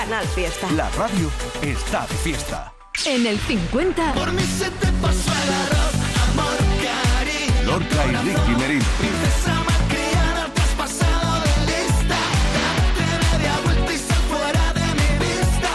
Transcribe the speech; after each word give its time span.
Canal 0.00 0.26
Fiesta. 0.28 0.66
La 0.72 0.88
radio 0.96 1.30
está 1.60 2.06
de 2.06 2.14
fiesta. 2.14 2.72
En 3.04 3.26
el 3.26 3.38
50. 3.38 4.14
Por 4.14 4.32
mí 4.32 4.42
se 4.42 4.70
te 4.70 4.86
pasó 4.92 5.30
el 5.30 5.52
arroz, 5.60 5.94
amor, 6.30 6.56
cariño. 6.80 7.66
Lorca 7.66 8.06
y 8.06 8.16
Ricky 8.24 8.54
Merino. 8.58 8.84
Princesa 8.98 9.54
malcriada, 9.62 10.46
te 10.54 10.60
has 10.62 10.68
pasado 10.68 11.42
de 11.42 11.52
lista. 11.66 12.16
Date 12.56 13.36
media 13.36 13.54
vuelta 13.62 13.92
y 13.92 13.98
sal 13.98 14.22
fuera 14.30 14.72
de 14.72 14.86
mi 15.00 15.10
vista. 15.26 15.70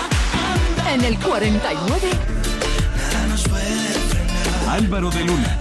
Anda, 0.80 0.94
En 0.96 1.02
el 1.04 1.20
49. 1.20 2.10
nada 3.14 3.28
nos 3.28 3.44
puede 3.48 3.64
frenar. 4.10 4.70
Álvaro 4.76 5.12
de 5.12 5.24
Luna. 5.24 5.60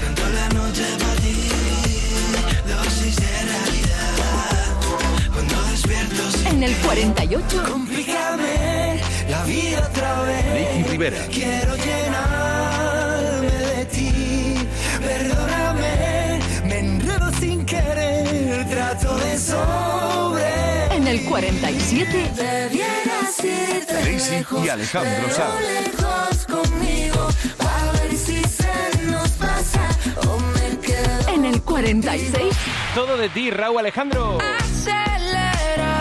El 6.65 6.75
48. 6.77 7.63
Complícame 7.71 9.01
la 9.29 9.45
vida 9.45 9.89
otra 9.91 10.23
vez. 10.23 10.77
Ricky 10.77 10.91
Rivera. 10.91 11.27
Quiero 11.31 11.77
llenarme 11.77 13.51
de 13.51 13.85
ti. 13.87 14.55
Perdóname, 15.01 16.39
me 16.65 16.79
enredo 16.79 17.31
sin 17.39 17.65
querer. 17.67 18.67
Trato 18.69 19.17
de 19.19 19.39
sobre. 19.39 20.97
En 20.97 21.07
el 21.07 21.25
47. 21.25 22.31
Debieras 22.35 23.45
irte 23.45 23.85
Tracy 23.87 24.31
lejos, 24.31 24.65
y 24.65 24.69
Alejandro 24.69 25.31
Sanz. 25.31 25.55
lejos 25.61 26.47
conmigo. 26.47 27.29
A 27.59 27.93
ver 27.93 28.17
si 28.17 28.43
se 28.43 29.03
nos 29.11 29.29
pasa 29.33 29.87
o 30.27 30.39
me 30.39 30.79
quedo. 30.79 31.35
En 31.35 31.45
el 31.45 31.61
46. 31.63 32.55
Todo 32.95 33.17
de 33.19 33.29
ti, 33.29 33.51
Raúl 33.51 33.79
Alejandro. 33.81 34.39
Acelera. 34.41 35.14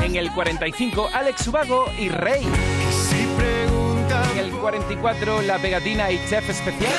En 0.03 0.17
el 0.17 0.31
45, 0.33 1.09
Alex 1.13 1.47
Ubago 1.47 1.85
y 1.97 2.09
Rey. 2.09 2.45
En 4.33 4.37
el 4.37 4.51
44, 4.51 5.41
La 5.43 5.57
Pegatina 5.59 6.11
y 6.11 6.19
Chef 6.27 6.49
Especial. 6.49 6.91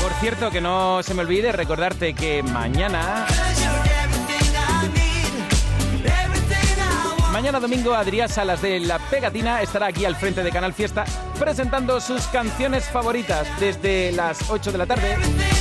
Por 0.00 0.12
cierto, 0.20 0.48
que 0.52 0.60
no 0.60 1.02
se 1.02 1.12
me 1.14 1.22
olvide 1.22 1.50
recordarte 1.50 2.14
que 2.14 2.44
mañana, 2.44 3.26
mañana 7.32 7.58
domingo, 7.58 7.92
Adrián 7.94 8.28
Salas 8.28 8.62
de 8.62 8.78
La 8.78 9.00
Pegatina 9.00 9.60
estará 9.60 9.86
aquí 9.86 10.04
al 10.04 10.14
frente 10.14 10.44
de 10.44 10.52
Canal 10.52 10.72
Fiesta 10.72 11.04
presentando 11.36 12.00
sus 12.00 12.28
canciones 12.28 12.84
favoritas 12.84 13.48
desde 13.58 14.12
las 14.12 14.48
8 14.48 14.70
de 14.70 14.78
la 14.78 14.86
tarde. 14.86 15.57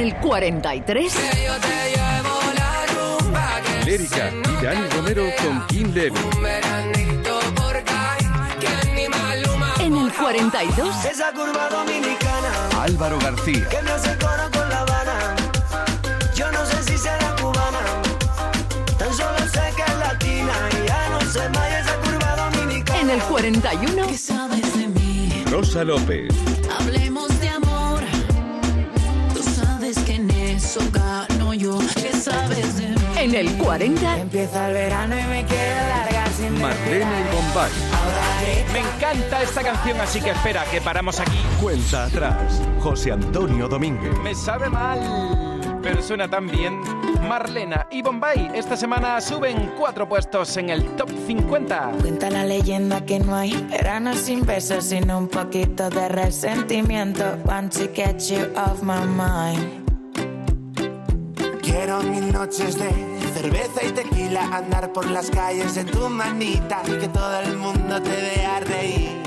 El 0.00 0.16
43. 0.16 1.14
Lérica 3.84 4.30
y 4.32 4.64
Dani 4.64 4.88
Romero 4.88 5.24
con 5.42 5.66
Kim 5.66 5.92
Levy. 5.92 6.16
En 9.80 9.96
el 9.96 10.12
42. 10.12 11.04
Esa 11.04 11.32
curva 11.32 11.68
dominicana 11.68 12.50
Álvaro 12.80 13.18
García. 13.18 13.68
que 13.68 13.82
me 13.82 13.90
hace 13.90 14.16
coro 14.16 14.50
con 14.52 14.68
La 14.70 14.80
Habana. 14.80 15.36
Yo 16.34 16.50
no 16.50 16.64
sé 16.64 16.82
si 16.82 16.96
será 16.96 17.36
cubana, 17.36 17.80
tan 18.98 19.12
solo 19.12 19.38
sé 19.52 19.60
que 19.76 19.82
es 19.82 19.98
latina 19.98 20.52
y 20.82 20.88
ya 20.88 21.08
no 21.10 21.20
sé 21.30 21.48
más 21.50 21.72
esa 21.72 21.94
curva 21.96 22.36
dominicana. 22.36 23.00
En 23.00 23.10
el 23.10 23.20
41. 23.20 24.06
¿Qué 24.06 24.16
sabes 24.18 24.78
de 24.78 24.88
mí? 24.88 25.44
Rosa 25.50 25.84
López. 25.84 26.49
Eso 30.70 30.80
gano 30.92 31.52
yo. 31.52 31.78
¿Qué 31.96 32.12
sabes 32.12 32.76
de 32.76 32.90
mí? 32.90 32.96
En 33.16 33.34
el 33.34 33.58
40. 33.58 34.20
Empieza 34.20 34.68
el 34.68 34.74
verano 34.74 35.18
y 35.18 35.22
me 35.24 35.44
quiero 35.44 35.80
largar 35.88 36.28
sin 36.30 36.52
Marlena 36.62 37.20
y 37.20 37.34
Bombay. 37.34 37.72
Me 38.72 38.78
encanta 38.78 39.42
esta 39.42 39.62
canción, 39.62 40.00
así 40.00 40.20
que 40.20 40.30
espera, 40.30 40.64
que 40.70 40.80
paramos 40.80 41.18
aquí. 41.18 41.38
Cuenta 41.60 42.04
atrás. 42.04 42.62
José 42.78 43.10
Antonio 43.10 43.66
Domínguez. 43.66 44.16
Me 44.20 44.32
sabe 44.32 44.70
mal, 44.70 45.80
pero 45.82 46.00
suena 46.02 46.30
tan 46.30 46.46
bien. 46.46 46.80
Marlena 47.28 47.88
y 47.90 48.02
Bombay 48.02 48.52
esta 48.54 48.76
semana 48.76 49.20
suben 49.20 49.72
cuatro 49.76 50.08
puestos 50.08 50.56
en 50.56 50.70
el 50.70 50.84
top 50.94 51.10
50. 51.26 51.92
Cuenta 52.00 52.30
la 52.30 52.44
leyenda 52.44 53.04
que 53.04 53.18
no 53.18 53.34
hay 53.34 53.54
verano 53.70 54.14
sin 54.14 54.46
besos, 54.46 54.84
sino 54.84 55.18
un 55.18 55.26
poquito 55.26 55.90
de 55.90 56.08
resentimiento. 56.08 57.24
Want 57.44 57.72
to 57.74 57.88
get 57.92 58.20
you 58.30 58.46
off 58.56 58.82
my 58.82 59.04
mind. 59.04 59.79
Quiero 61.70 62.02
mil 62.02 62.32
noches 62.32 62.76
de 62.76 62.90
cerveza 63.32 63.84
y 63.86 63.92
tequila, 63.92 64.42
andar 64.52 64.92
por 64.92 65.08
las 65.08 65.30
calles 65.30 65.76
en 65.76 65.86
tu 65.86 66.08
manita 66.08 66.82
y 66.84 66.98
que 66.98 67.08
todo 67.08 67.40
el 67.40 67.56
mundo 67.56 68.02
te 68.02 68.10
vea 68.10 68.60
reír. 68.60 69.20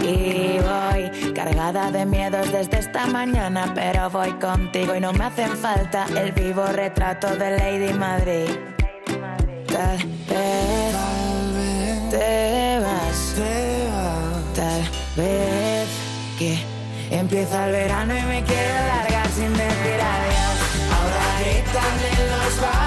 Y 0.00 0.58
voy 0.58 1.32
cargada 1.32 1.92
de 1.92 2.04
miedos 2.04 2.50
desde 2.50 2.80
esta 2.80 3.06
mañana, 3.06 3.70
pero 3.72 4.10
voy 4.10 4.32
contigo 4.32 4.96
y 4.96 5.00
no 5.00 5.12
me 5.12 5.24
hacen 5.24 5.56
falta 5.56 6.06
el 6.16 6.32
vivo 6.32 6.64
retrato 6.66 7.28
de 7.36 7.56
Lady 7.56 7.92
Madrid. 7.92 8.50
Tal 9.68 9.98
vez 10.28 10.92
te 12.10 12.80
vas, 12.82 13.34
Te 13.36 13.88
vas. 13.88 14.54
tal 14.56 14.82
vez 15.16 15.88
que 16.36 16.58
empieza 17.16 17.66
el 17.66 17.72
verano 17.72 18.12
y 18.18 18.22
me 18.22 18.42
quiero 18.42 18.74
largar 18.88 19.28
sin 19.28 19.52
decir 19.52 20.00
adiós. 20.00 20.31
Ahora 21.82 21.96
gritan 21.96 22.20
en 22.20 22.30
los 22.30 22.60
bares 22.60 22.81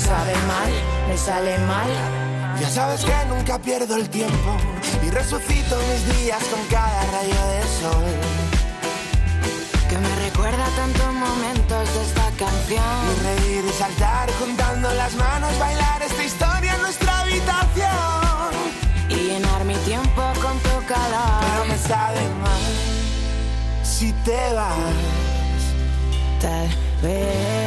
me 0.00 0.06
sabe 0.06 0.34
mal, 0.46 0.72
me 1.08 1.16
sale 1.16 1.58
mal. 1.58 1.90
Ya 2.58 2.68
sabes 2.68 3.04
que 3.04 3.12
nunca 3.28 3.58
pierdo 3.58 3.96
el 3.96 4.08
tiempo 4.08 4.56
y 5.04 5.10
resucito 5.10 5.76
mis 5.90 6.16
días 6.16 6.42
con 6.44 6.60
cada 6.68 7.02
rayo 7.12 7.42
de 7.52 7.62
sol. 7.80 8.04
Que 9.88 9.98
me 9.98 10.16
recuerda 10.26 10.64
tantos 10.76 11.12
momentos 11.12 11.94
de 11.94 12.02
esta 12.02 12.30
canción. 12.38 12.84
Y 13.10 13.22
reír 13.24 13.64
y 13.64 13.72
saltar 13.72 14.30
juntando 14.38 14.90
las 14.94 15.14
manos, 15.16 15.58
bailar 15.58 16.02
esta 16.02 16.24
historia 16.24 16.74
en 16.76 16.82
nuestra 16.82 17.20
habitación. 17.20 18.50
Y 19.10 19.14
llenar 19.14 19.64
mi 19.64 19.74
tiempo 19.90 20.22
con 20.40 20.58
tu 20.60 20.86
calor. 20.86 21.40
Pero 21.40 21.64
me 21.66 21.76
sabe 21.76 22.22
mal 22.42 22.62
si 23.82 24.12
te 24.24 24.54
vas. 24.54 24.76
Tal 26.40 26.68
vez 27.02 27.59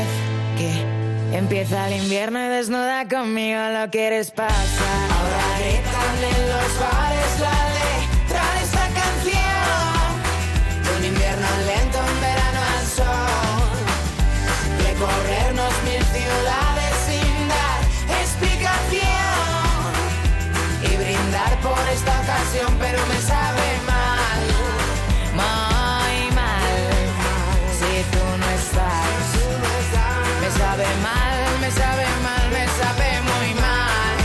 empieza 1.36 1.88
el 1.88 2.04
invierno 2.04 2.40
y 2.46 2.48
desnuda 2.48 3.08
conmigo 3.08 3.60
lo 3.70 3.90
quieres 3.90 4.32
pasar. 4.32 5.12
Ahora 5.18 5.58
gritan 5.60 6.18
en 6.32 6.50
los 6.50 6.80
bares 6.80 7.40
la 7.40 7.60
letra 7.80 8.44
de 8.54 8.62
esta 8.64 8.86
canción. 9.00 10.08
Un 10.98 11.06
invierno 11.06 11.48
lento, 11.66 11.98
un 12.00 12.22
verano 12.22 12.60
al 12.78 12.86
sol. 12.86 13.82
Recorrernos 14.86 15.74
mil 15.86 16.04
ciudades 16.14 16.94
sin 17.08 17.48
dar 17.50 17.80
explicación. 18.22 19.02
Y 20.84 20.96
brindar 20.98 21.60
por 21.62 21.82
esta 21.94 22.14
ocasión, 22.22 22.78
pero 22.80 23.00
me 23.08 23.20
sabe 23.22 23.73
sabe 31.80 32.06
mal, 32.28 32.46
me 32.52 32.66
sabe 32.80 33.10
muy 33.30 33.50
mal. 33.66 34.16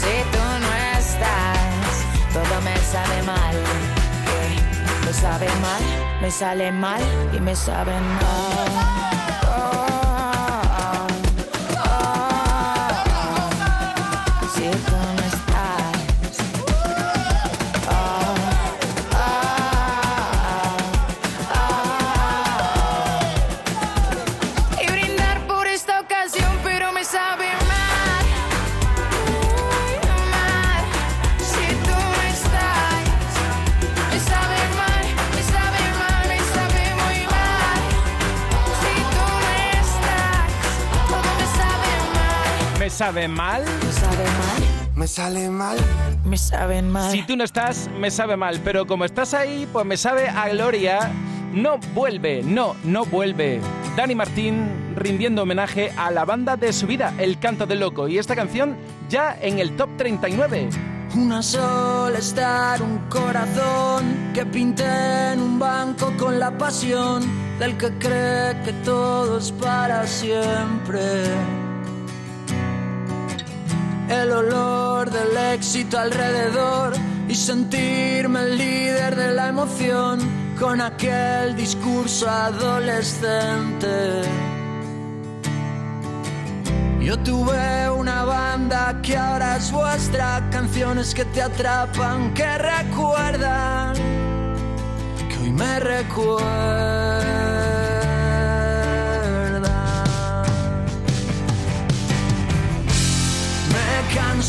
Si 0.00 0.14
tú 0.32 0.44
no 0.64 0.70
estás, 0.98 1.92
todo 2.32 2.60
me 2.62 2.76
sabe 2.92 3.22
mal. 3.22 3.56
Que 4.26 5.06
Me 5.06 5.12
sabe 5.12 5.48
mal, 5.66 5.82
me 6.20 6.30
sale 6.30 6.72
mal 6.72 7.02
y 7.32 7.40
me 7.40 7.54
sabe 7.54 7.92
mal. 8.00 9.25
Sabe 42.96 43.28
mal. 43.28 43.62
Me 43.84 43.92
sabe 43.92 44.24
mal, 44.24 44.62
Me 44.94 45.06
sale 45.06 45.50
mal. 45.50 45.76
me 46.24 46.38
saben 46.38 46.90
mal. 46.90 47.12
Si 47.12 47.22
tú 47.22 47.36
no 47.36 47.44
estás, 47.44 47.90
me 47.98 48.10
sabe 48.10 48.38
mal, 48.38 48.58
pero 48.64 48.86
como 48.86 49.04
estás 49.04 49.34
ahí, 49.34 49.68
pues 49.70 49.84
me 49.84 49.98
sabe 49.98 50.28
a 50.30 50.48
gloria. 50.48 51.10
No 51.52 51.76
vuelve, 51.94 52.42
no, 52.42 52.74
no 52.84 53.04
vuelve. 53.04 53.60
Dani 53.96 54.14
Martín 54.14 54.94
rindiendo 54.96 55.42
homenaje 55.42 55.92
a 55.98 56.10
la 56.10 56.24
banda 56.24 56.56
de 56.56 56.72
su 56.72 56.86
vida, 56.86 57.12
El 57.18 57.38
Canto 57.38 57.66
del 57.66 57.80
Loco, 57.80 58.08
y 58.08 58.16
esta 58.16 58.34
canción 58.34 58.76
ya 59.10 59.36
en 59.42 59.58
el 59.58 59.76
top 59.76 59.90
39. 59.98 60.70
Una 61.16 61.42
sola 61.42 62.18
estar, 62.18 62.80
un 62.82 62.98
corazón 63.10 64.32
que 64.32 64.46
pinté 64.46 65.32
en 65.32 65.40
un 65.40 65.58
banco 65.58 66.12
con 66.18 66.38
la 66.38 66.56
pasión 66.56 67.22
del 67.58 67.76
que 67.76 67.90
cree 67.98 68.58
que 68.64 68.72
todo 68.84 69.36
es 69.38 69.52
para 69.52 70.06
siempre. 70.06 71.00
El 74.22 74.32
olor 74.32 75.10
del 75.10 75.36
éxito 75.54 75.98
alrededor 75.98 76.94
y 77.28 77.34
sentirme 77.34 78.40
el 78.40 78.58
líder 78.58 79.14
de 79.14 79.34
la 79.34 79.48
emoción 79.48 80.18
con 80.58 80.80
aquel 80.80 81.54
discurso 81.54 82.28
adolescente. 82.28 84.22
Yo 87.00 87.18
tuve 87.18 87.90
una 87.90 88.24
banda 88.24 89.00
que 89.02 89.16
ahora 89.16 89.56
es 89.56 89.70
vuestra, 89.70 90.48
canciones 90.50 91.14
que 91.14 91.24
te 91.26 91.42
atrapan, 91.42 92.34
que 92.34 92.58
recuerdan, 92.58 93.94
que 95.28 95.38
hoy 95.42 95.52
me 95.52 95.78
recuerdan. 95.78 97.05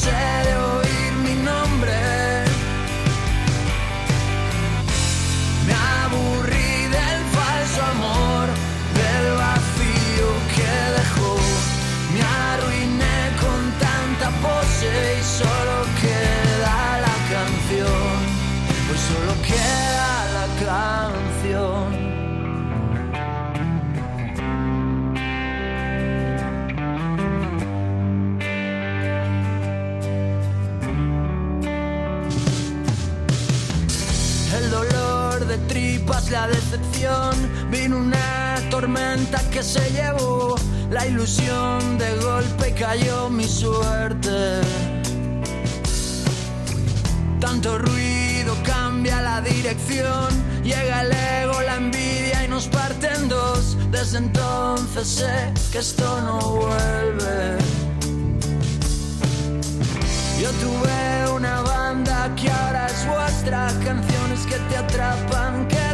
Me 0.06 0.67
la 36.32 36.48
decepción, 36.48 37.36
vino 37.72 37.98
una 37.98 38.56
tormenta 38.70 39.40
que 39.50 39.64
se 39.64 39.90
llevó 39.92 40.56
la 40.90 41.06
ilusión 41.06 41.98
de 41.98 42.16
golpe 42.18 42.74
cayó 42.74 43.30
mi 43.30 43.46
suerte. 43.46 44.62
Tanto 47.40 47.78
ruido 47.78 48.56
cambia 48.64 49.22
la 49.22 49.42
dirección, 49.42 50.28
llega 50.64 51.02
el 51.02 51.12
ego, 51.12 51.62
la 51.62 51.76
envidia 51.76 52.46
y 52.46 52.48
nos 52.48 52.68
parte 52.68 53.08
en 53.14 53.28
dos. 53.28 53.78
Desde 53.92 54.20
entonces 54.20 55.08
sé 55.08 55.54
que 55.72 55.80
esto 55.80 56.22
no 56.22 56.40
vuelve. 56.40 57.58
Yo 60.42 60.50
tuve 60.52 61.32
una 61.36 61.62
banda 61.62 62.34
que 62.36 62.50
ahora 62.50 62.86
es 62.88 63.06
vuestra, 63.08 63.68
canciones 63.84 64.46
que 64.46 64.58
te 64.70 64.78
atrapan, 64.78 65.68
que 65.68 65.94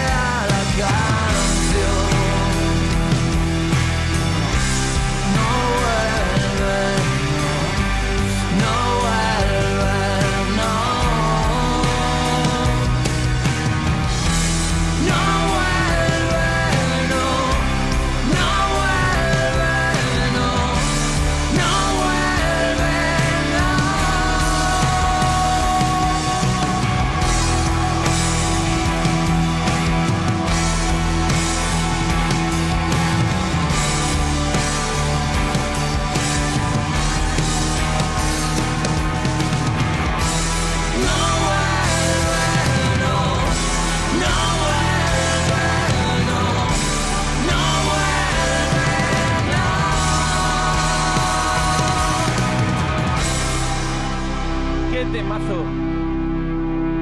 temazo! 55.11 55.65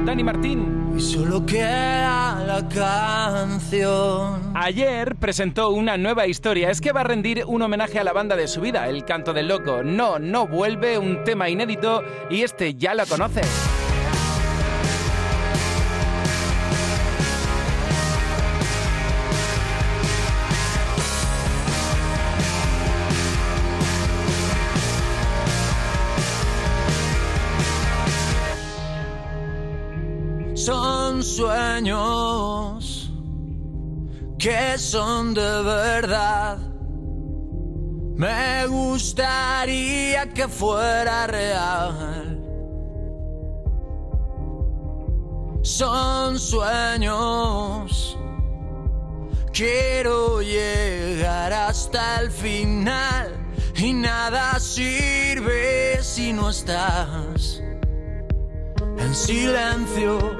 Dani 0.05 0.23
Martín. 0.23 0.79
Y 0.97 1.01
solo 1.01 1.45
queda 1.45 2.43
la 2.45 2.67
canción. 2.67 4.51
Ayer 4.55 5.15
presentó 5.15 5.69
una 5.69 5.97
nueva 5.97 6.25
historia. 6.27 6.71
Es 6.71 6.81
que 6.81 6.91
va 6.91 7.01
a 7.01 7.03
rendir 7.03 7.43
un 7.45 7.61
homenaje 7.61 7.99
a 7.99 8.03
la 8.03 8.11
banda 8.11 8.35
de 8.35 8.47
su 8.47 8.59
vida, 8.59 8.89
El 8.89 9.05
Canto 9.05 9.31
del 9.33 9.47
Loco. 9.47 9.83
No, 9.83 10.19
no 10.19 10.47
vuelve, 10.47 10.97
un 10.97 11.23
tema 11.23 11.49
inédito 11.49 12.03
y 12.29 12.41
este 12.41 12.73
ya 12.73 12.95
lo 12.95 13.05
conoces. 13.05 13.68
Son 31.19 31.23
sueños 31.23 33.11
que 34.37 34.77
son 34.77 35.33
de 35.33 35.63
verdad. 35.63 36.59
Me 38.15 38.65
gustaría 38.67 40.29
que 40.33 40.47
fuera 40.47 41.27
real. 41.27 42.39
Son 45.61 46.39
sueños. 46.39 48.17
Quiero 49.51 50.41
llegar 50.41 51.51
hasta 51.51 52.21
el 52.21 52.31
final 52.31 53.35
y 53.75 53.91
nada 53.91 54.57
sirve 54.57 56.01
si 56.01 56.31
no 56.31 56.49
estás. 56.49 57.61
En 59.09 59.15
silencio 59.15 60.37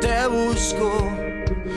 te 0.00 0.26
busco 0.26 1.12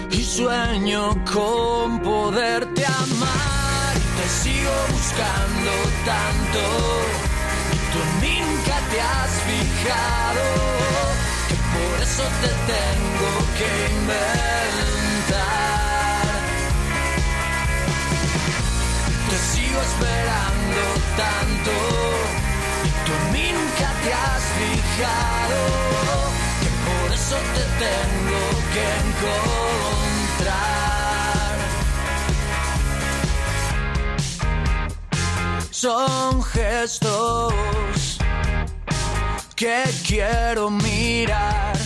y 0.09 0.23
sueño 0.23 1.21
con 1.25 1.99
poderte 1.99 2.85
amar. 2.85 3.93
Te 4.17 4.29
sigo 4.29 4.71
buscando 4.89 5.71
tanto 6.05 6.63
y 7.73 7.77
tú 7.91 7.99
nunca 8.23 8.75
te 8.89 9.01
has 9.01 9.31
fijado 9.49 10.45
que 11.49 11.55
por 11.75 11.93
eso 12.01 12.23
te 12.41 12.51
tengo 12.71 13.31
que 13.57 13.69
inventar. 13.91 15.03
Te 19.29 19.37
sigo 19.51 19.79
esperando 19.91 20.83
tanto 21.17 21.73
tú 23.05 23.13
nunca 23.31 23.87
te 24.03 24.09
has 24.13 24.43
fijado. 24.59 25.59
Que 26.61 26.69
por 26.87 27.07
eso 27.13 27.37
te 27.55 27.63
tengo 27.83 28.43
que 28.73 28.85
encontrar. 29.05 30.43
Son 35.71 36.43
gestos 36.43 37.53
que 39.55 39.83
quiero 40.07 40.69
mirar. 40.69 41.77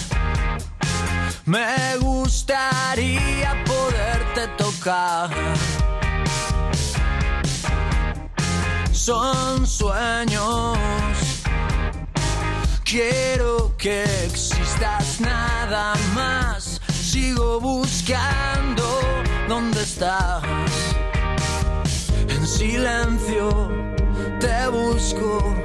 Me 1.45 1.97
gustaría 1.99 3.63
poderte 3.65 4.47
tocar. 4.57 5.29
Son 9.07 9.65
sueños. 9.65 10.77
Quiero 12.83 13.73
que 13.77 14.03
existas 14.03 15.21
nada 15.21 15.93
más. 16.13 16.81
Sigo 16.91 17.61
buscando 17.61 18.83
dónde 19.47 19.81
estás. 19.81 20.43
En 22.27 22.45
silencio 22.45 23.69
te 24.41 24.67
busco 24.67 25.55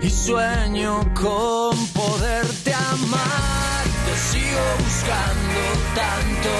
y 0.00 0.08
sueño 0.08 1.00
con 1.12 1.76
poderte 1.88 2.72
amar. 2.72 3.84
Te 4.06 4.16
sigo 4.16 4.64
buscando 4.78 5.60
tanto 5.94 6.50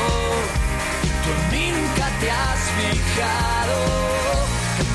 tú 1.25 1.31
en 1.33 1.51
mí 1.51 1.71
nunca 1.71 2.11
te 2.21 2.31
has 2.31 2.61
fijado. 2.77 4.30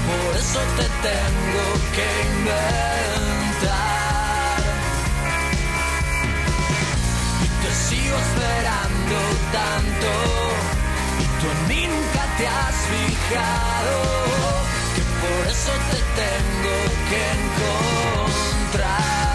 Por 0.07 0.31
eso 0.38 0.59
te 0.77 0.88
tengo 1.07 1.65
que 1.95 2.07
inventar. 2.31 3.75
Y 7.43 7.47
te 7.63 7.71
sigo 7.88 8.15
esperando 8.17 9.17
tanto 9.51 10.12
y 11.19 11.25
tú 11.41 11.50
nunca 11.74 12.24
te 12.38 12.45
has 12.47 12.75
fijado. 12.91 13.95
Que 14.95 15.03
por 15.24 15.43
eso 15.47 15.74
te 15.91 16.00
tengo 16.21 16.75
que 17.09 17.21
encontrar. 17.39 19.34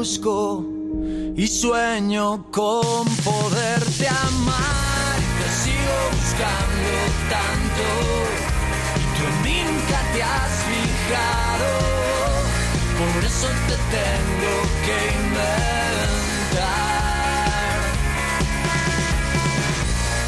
Busco 0.00 0.64
y 1.36 1.46
sueño 1.46 2.46
con 2.50 3.04
poderte 3.22 4.08
amar. 4.08 5.16
Te 5.38 5.48
sigo 5.62 5.96
buscando 6.16 6.92
tanto 7.36 7.84
y 8.96 9.04
tú 9.14 9.22
en 9.30 9.36
mí 9.44 9.58
nunca 9.68 9.98
te 10.14 10.20
has 10.22 10.52
fijado. 10.68 11.68
Por 13.00 13.24
eso 13.30 13.48
te 13.68 13.76
tengo 13.96 14.52
que 14.86 14.96
inventar. 15.20 16.70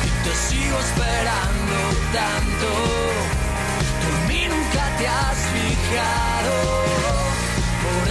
Y 0.04 0.10
te 0.24 0.32
sigo 0.48 0.76
esperando 0.88 1.76
tanto. 2.20 2.68
Tú 4.00 4.06
en 4.16 4.22
mí 4.28 4.42
nunca 4.52 4.84
te 4.98 5.04
has 5.08 5.38
fijado. 5.54 7.11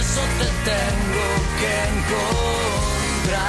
Eso 0.02 0.22
te 0.40 0.48
tengo 0.70 1.26
que 1.60 1.72
encontrar. 1.94 3.40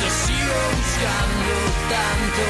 Te 0.00 0.08
sigo 0.22 0.58
buscando 0.76 1.54
tanto. 1.94 2.44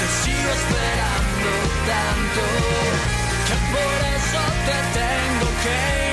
Te 0.00 0.06
sigo 0.22 0.50
esperando 0.60 1.50
tanto. 1.92 2.42
Que 3.46 3.56
por 3.74 3.96
eso 4.16 4.40
te 4.66 4.78
tengo 4.98 5.46
que 5.62 6.05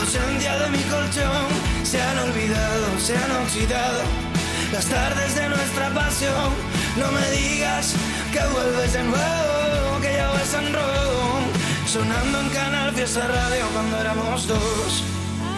la 0.00 0.06
ausencia 0.06 0.58
de 0.58 0.70
mi 0.70 0.82
colchón. 0.84 1.48
Se 1.82 2.00
han 2.00 2.18
olvidado, 2.18 2.98
se 2.98 3.16
han 3.16 3.30
oxidado 3.42 4.02
las 4.72 4.86
tardes 4.86 5.34
de 5.34 5.48
nuestra 5.48 5.92
pasión. 5.92 6.50
No 6.96 7.10
me 7.12 7.30
digas 7.30 7.94
que 8.32 8.40
vuelves 8.52 8.92
de 8.92 9.02
nuevo, 9.02 10.00
que 10.00 10.12
ya 10.12 10.28
vas 10.30 10.54
en 10.54 10.72
rojo. 10.72 11.40
Sonando 11.86 12.40
en 12.40 12.48
Canal 12.50 12.92
Fiesta 12.94 13.26
Radio 13.26 13.66
cuando 13.72 14.00
éramos 14.00 14.46
dos. 14.46 15.19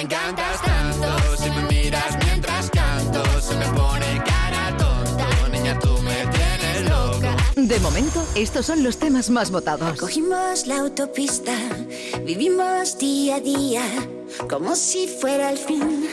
me 0.00 0.04
encantas 0.04 0.62
tanto, 0.62 1.36
si 1.36 1.50
me 1.50 1.62
miras 1.64 2.16
mientras 2.24 2.70
canto, 2.70 3.22
se 3.38 3.54
me 3.54 3.66
pone 3.66 4.22
cara 4.24 4.74
tonta. 4.78 5.28
Niña, 5.52 5.78
tú 5.78 5.90
me 6.00 6.26
tienes 6.28 6.88
loca. 6.88 7.36
De 7.54 7.78
momento, 7.80 8.24
estos 8.34 8.64
son 8.64 8.82
los 8.82 8.96
temas 8.96 9.28
más 9.28 9.50
votados. 9.50 10.00
Cogimos 10.00 10.66
la 10.66 10.78
autopista, 10.78 11.52
vivimos 12.24 12.96
día 12.96 13.36
a 13.36 13.40
día, 13.40 13.82
como 14.48 14.74
si 14.74 15.06
fuera 15.06 15.50
el 15.50 15.58
fin. 15.58 16.08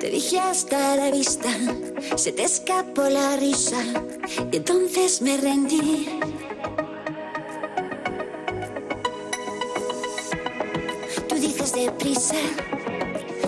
Te 0.00 0.10
dije 0.10 0.40
hasta 0.40 0.96
la 0.96 1.12
vista, 1.12 1.50
se 2.16 2.32
te 2.32 2.42
escapó 2.42 3.08
la 3.08 3.36
risa, 3.36 3.80
y 4.50 4.56
entonces 4.56 5.22
me 5.22 5.36
rendí. 5.36 6.08
Deprisa, 11.86 12.34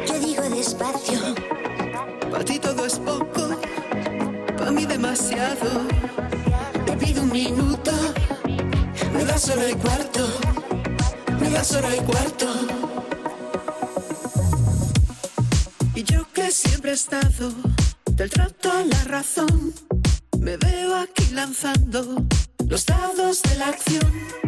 yo 0.07 0.18
digo 0.21 0.42
despacio. 0.49 1.18
Para 2.30 2.45
ti 2.45 2.59
todo 2.59 2.87
es 2.87 2.99
poco, 2.99 3.42
para 4.57 4.71
mí 4.71 4.87
demasiado. 4.87 5.71
Te 6.87 6.92
pido 6.97 7.23
un 7.23 7.33
minuto, 7.33 7.92
Me 9.12 9.25
das 9.25 9.49
hora 9.50 9.68
y 9.68 9.75
cuarto, 9.75 10.25
me 11.40 11.50
das 11.50 11.75
hora 11.75 11.90
y 11.97 12.00
cuarto. 12.11 12.47
Y 15.95 16.02
yo 16.04 16.21
que 16.33 16.50
siempre 16.50 16.92
he 16.92 16.95
estado 16.95 17.52
del 18.12 18.30
trato 18.30 18.71
a 18.71 18.85
la 18.85 19.04
razón, 19.04 19.75
me 20.38 20.57
veo 20.57 20.95
aquí 20.97 21.26
lanzando 21.33 22.00
los 22.68 22.87
dados 22.87 23.42
de 23.42 23.54
la 23.57 23.68
acción. 23.68 24.48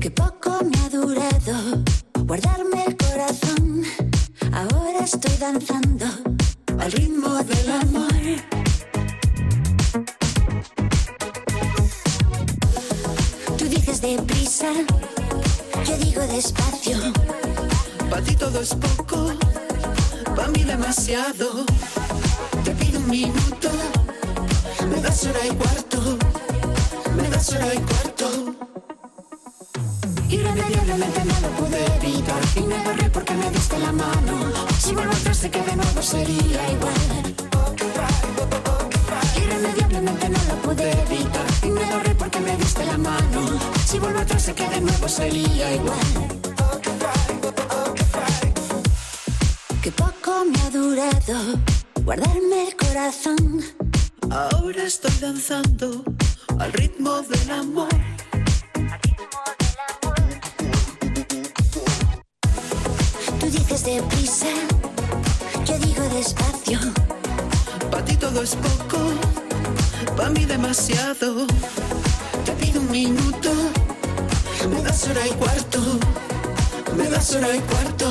Que 0.00 0.10
poco 0.10 0.50
me 0.64 0.78
ha 0.78 0.88
durado 0.90 1.82
guardarme 2.24 2.84
el 2.86 2.96
corazón. 2.96 3.82
Ahora 4.52 5.04
estoy 5.04 5.36
danzando 5.38 6.06
al 6.78 6.92
ritmo 6.92 7.42
del 7.42 7.70
amor. 7.70 8.12
Tú 13.56 13.64
deprisa, 14.00 14.70
yo 15.84 15.96
digo 15.98 16.22
despacio. 16.28 16.98
Para 18.08 18.22
ti 18.22 18.36
todo 18.36 18.60
es 18.60 18.74
poco, 18.74 19.32
para 20.36 20.48
mí 20.48 20.62
demasiado. 20.64 21.64
Te 22.64 22.70
pido 22.72 23.00
un 23.00 23.10
minuto, 23.10 23.70
me 24.88 25.00
das 25.00 25.24
hora 25.24 25.46
y 25.46 25.54
cuarto, 25.56 26.18
me 27.16 27.28
das 27.30 27.52
hora 27.52 27.74
y 27.74 27.78
cuarto. 27.78 28.07
Irremediablemente 30.38 31.24
no 31.24 31.40
lo 31.40 31.48
pude 31.58 31.80
evitar 31.96 32.42
y 32.54 32.60
me 32.60 32.76
agarré 32.76 33.10
porque 33.10 33.34
me 33.34 33.50
diste 33.50 33.78
la 33.78 33.90
mano. 33.92 34.34
Si 34.78 34.94
vuelvo 34.94 35.12
atrás 35.12 35.38
sé 35.38 35.50
que 35.50 35.62
de 35.62 35.74
nuevo 35.74 36.00
sería 36.00 36.60
igual. 36.76 37.34
Irremediablemente 39.36 40.28
no 40.28 40.38
lo 40.50 40.54
pude 40.62 40.92
evitar 40.92 41.46
y 41.64 41.70
me 41.70 41.84
agarré 41.84 42.14
porque 42.14 42.40
me 42.40 42.56
diste 42.56 42.84
la 42.86 42.98
mano. 42.98 43.40
Si 43.84 43.98
vuelvo 43.98 44.20
atrás 44.20 44.42
sé 44.42 44.54
que 44.54 44.68
de 44.68 44.80
nuevo 44.80 45.08
sería 45.08 45.74
igual. 45.74 46.08
Que 49.82 49.90
poco 49.90 50.44
me 50.44 50.60
ha 50.60 50.70
durado 50.70 51.58
guardarme 52.04 52.68
el 52.68 52.76
corazón. 52.76 53.62
Ahora 54.30 54.84
estoy 54.84 55.14
danzando 55.20 56.04
al 56.58 56.72
ritmo 56.72 57.22
del 57.22 57.50
amor. 57.50 58.17
Tú 63.88 63.94
dices 63.94 64.02
deprisa, 64.02 64.46
yo 65.64 65.78
digo 65.78 66.02
despacio. 66.14 66.78
Para 67.90 68.04
ti 68.04 68.16
todo 68.16 68.42
es 68.42 68.54
poco, 68.54 68.98
para 70.14 70.28
mí 70.28 70.44
demasiado. 70.44 71.46
Te 72.44 72.52
pido 72.52 72.82
un 72.82 72.90
minuto, 72.90 73.50
me 74.68 74.82
das 74.82 75.08
hora 75.08 75.26
y 75.26 75.30
cuarto, 75.30 75.80
me 76.98 77.08
das 77.08 77.34
hora 77.34 77.56
y 77.56 77.60
cuarto. 77.60 78.06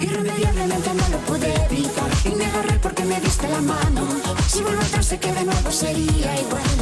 Irremediablemente 0.00 0.94
no 0.94 1.08
lo 1.10 1.18
pude 1.26 1.52
evitar 1.66 2.10
y 2.24 2.34
me 2.34 2.46
agarré 2.46 2.78
porque 2.78 3.04
me 3.04 3.20
diste 3.20 3.46
la 3.46 3.60
mano. 3.60 4.06
Si 4.48 4.62
vuelvo 4.62 4.80
atrás 4.80 5.04
sé 5.04 5.18
que 5.18 5.32
de 5.32 5.44
nuevo 5.44 5.70
sería 5.70 6.40
igual. 6.40 6.78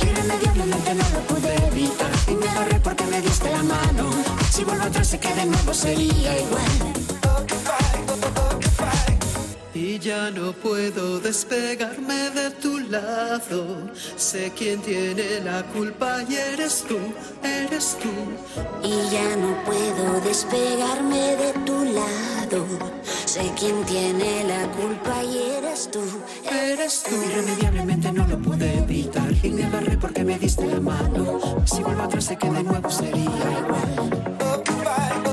Irremediablemente 0.00 0.94
no 0.94 1.04
lo 1.10 1.20
pude 1.28 1.54
evitar 1.66 2.10
y 2.26 2.34
me 2.36 2.48
agarré 2.48 2.80
porque 2.80 3.04
me 3.04 3.20
diste 3.20 3.50
la 3.50 3.62
mano. 3.62 4.31
Si 4.52 4.64
vuelvo 4.64 4.84
atrás 4.84 5.08
sé 5.08 5.18
que 5.18 5.32
de 5.32 5.46
nuevo 5.46 5.72
sería 5.72 6.38
igual. 6.38 6.72
Y 9.72 9.98
ya 9.98 10.30
no 10.30 10.52
puedo 10.52 11.20
despegarme 11.20 12.28
de 12.32 12.50
tu 12.50 12.78
lado. 12.80 13.90
Sé 14.14 14.52
quién 14.54 14.82
tiene 14.82 15.40
la 15.40 15.62
culpa 15.62 16.22
y 16.28 16.34
eres 16.34 16.84
tú, 16.86 16.98
eres 17.42 17.96
tú. 18.02 18.10
Y 18.86 18.92
ya 19.10 19.36
no 19.36 19.64
puedo 19.64 20.20
despegarme 20.20 21.34
de 21.36 21.52
tu 21.64 21.84
lado. 21.86 22.66
Sé 23.24 23.50
quién 23.58 23.82
tiene 23.86 24.44
la 24.44 24.70
culpa 24.72 25.24
y 25.24 25.38
eres 25.56 25.90
tú. 25.90 26.02
Eres 26.44 27.04
tú. 27.04 27.14
Irremediablemente 27.14 28.12
no 28.12 28.26
lo 28.26 28.38
pude 28.38 28.80
evitar 28.80 29.32
y 29.42 29.48
me 29.48 29.64
agarré 29.64 29.96
porque 29.96 30.22
me 30.24 30.38
diste 30.38 30.66
la 30.66 30.78
mano. 30.78 31.40
Si 31.64 31.82
vuelvo 31.82 32.02
atrás 32.02 32.26
sé 32.26 32.36
que 32.36 32.50
de 32.50 32.62
nuevo 32.62 32.90
sería 32.90 33.22
igual. 33.64 34.31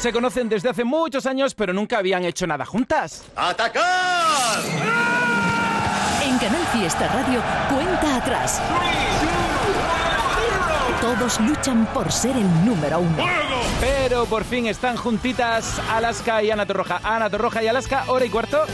Se 0.00 0.12
conocen 0.14 0.48
desde 0.48 0.70
hace 0.70 0.82
muchos 0.82 1.26
años, 1.26 1.54
pero 1.54 1.74
nunca 1.74 1.98
habían 1.98 2.24
hecho 2.24 2.46
nada 2.46 2.64
juntas. 2.64 3.22
¡Atacar! 3.36 4.62
En 6.24 6.38
Canal 6.38 6.66
Fiesta 6.72 7.06
Radio, 7.08 7.42
cuenta 7.68 8.16
atrás. 8.16 8.62
Todos 11.00 11.40
luchan 11.40 11.86
por 11.94 12.12
ser 12.12 12.36
el 12.36 12.64
número 12.64 13.00
uno. 13.00 13.24
Pero 13.80 14.26
por 14.26 14.44
fin 14.44 14.66
están 14.66 14.96
juntitas 14.96 15.80
Alaska 15.90 16.42
y 16.42 16.50
Ana 16.50 16.66
Torroja. 16.66 17.00
Ana 17.02 17.30
Torroja 17.30 17.62
y 17.62 17.68
Alaska, 17.68 18.04
hora 18.08 18.26
y 18.26 18.28
cuarto. 18.28 18.64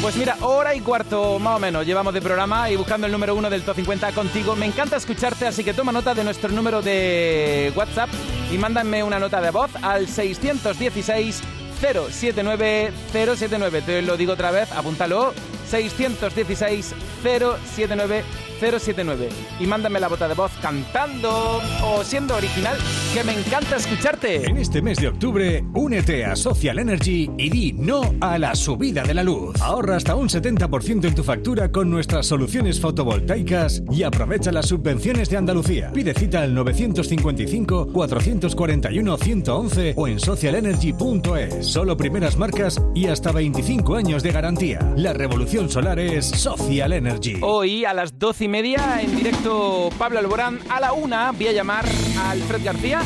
Pues 0.00 0.16
mira, 0.16 0.36
hora 0.42 0.74
y 0.74 0.80
cuarto 0.80 1.38
más 1.38 1.56
o 1.56 1.58
menos 1.58 1.84
llevamos 1.84 2.14
de 2.14 2.20
programa 2.20 2.70
y 2.70 2.76
buscando 2.76 3.06
el 3.06 3.12
número 3.12 3.34
uno 3.34 3.50
del 3.50 3.62
Top 3.62 3.74
50 3.74 4.12
contigo. 4.12 4.54
Me 4.54 4.66
encanta 4.66 4.96
escucharte, 4.96 5.46
así 5.46 5.64
que 5.64 5.74
toma 5.74 5.90
nota 5.90 6.14
de 6.14 6.22
nuestro 6.22 6.50
número 6.50 6.80
de 6.80 7.72
WhatsApp 7.74 8.10
y 8.52 8.58
mándame 8.58 9.02
una 9.02 9.18
nota 9.18 9.40
de 9.40 9.50
voz 9.50 9.70
al 9.82 10.06
616 10.06 11.42
079 11.80 12.92
079. 13.12 13.82
Te 13.82 14.02
lo 14.02 14.16
digo 14.16 14.34
otra 14.34 14.50
vez, 14.50 14.70
apúntalo. 14.72 15.34
616 15.82 16.94
079 17.22 18.22
079 18.60 19.28
y 19.60 19.66
mándame 19.66 20.00
la 20.00 20.08
bota 20.08 20.28
de 20.28 20.34
voz 20.34 20.52
cantando 20.60 21.60
o 21.82 22.04
siendo 22.04 22.36
original, 22.36 22.76
que 23.12 23.24
me 23.24 23.32
encanta 23.32 23.76
escucharte. 23.76 24.46
En 24.48 24.56
este 24.56 24.82
mes 24.82 24.98
de 24.98 25.08
octubre, 25.08 25.64
únete 25.74 26.24
a 26.24 26.36
Social 26.36 26.78
Energy 26.78 27.30
y 27.36 27.50
di 27.50 27.72
no 27.72 28.14
a 28.20 28.38
la 28.38 28.54
subida 28.54 29.02
de 29.02 29.14
la 29.14 29.22
luz. 29.22 29.60
Ahorra 29.60 29.96
hasta 29.96 30.14
un 30.14 30.28
70% 30.28 31.06
en 31.06 31.14
tu 31.14 31.24
factura 31.24 31.70
con 31.70 31.90
nuestras 31.90 32.26
soluciones 32.26 32.80
fotovoltaicas 32.80 33.82
y 33.90 34.02
aprovecha 34.02 34.52
las 34.52 34.66
subvenciones 34.66 35.28
de 35.28 35.36
Andalucía. 35.36 35.90
Pide 35.92 36.14
cita 36.14 36.42
al 36.42 36.54
955 36.54 37.88
441 37.92 39.16
111 39.16 39.94
o 39.96 40.08
en 40.08 40.20
socialenergy.es. 40.20 41.66
Solo 41.66 41.96
primeras 41.96 42.36
marcas 42.36 42.80
y 42.94 43.06
hasta 43.06 43.32
25 43.32 43.96
años 43.96 44.22
de 44.22 44.32
garantía. 44.32 44.78
La 44.96 45.12
revolución 45.12 45.63
solar 45.68 45.98
es 45.98 46.26
Social 46.26 46.92
Energy. 46.92 47.38
Hoy 47.40 47.84
a 47.84 47.94
las 47.94 48.18
12 48.18 48.44
y 48.44 48.48
media 48.48 49.00
en 49.00 49.16
directo 49.16 49.90
Pablo 49.98 50.18
Alborán. 50.18 50.60
A 50.68 50.80
la 50.80 50.92
una 50.92 51.32
voy 51.32 51.48
a 51.48 51.52
llamar 51.52 51.84
a 52.18 52.30
Alfred 52.30 52.64
García 52.64 53.02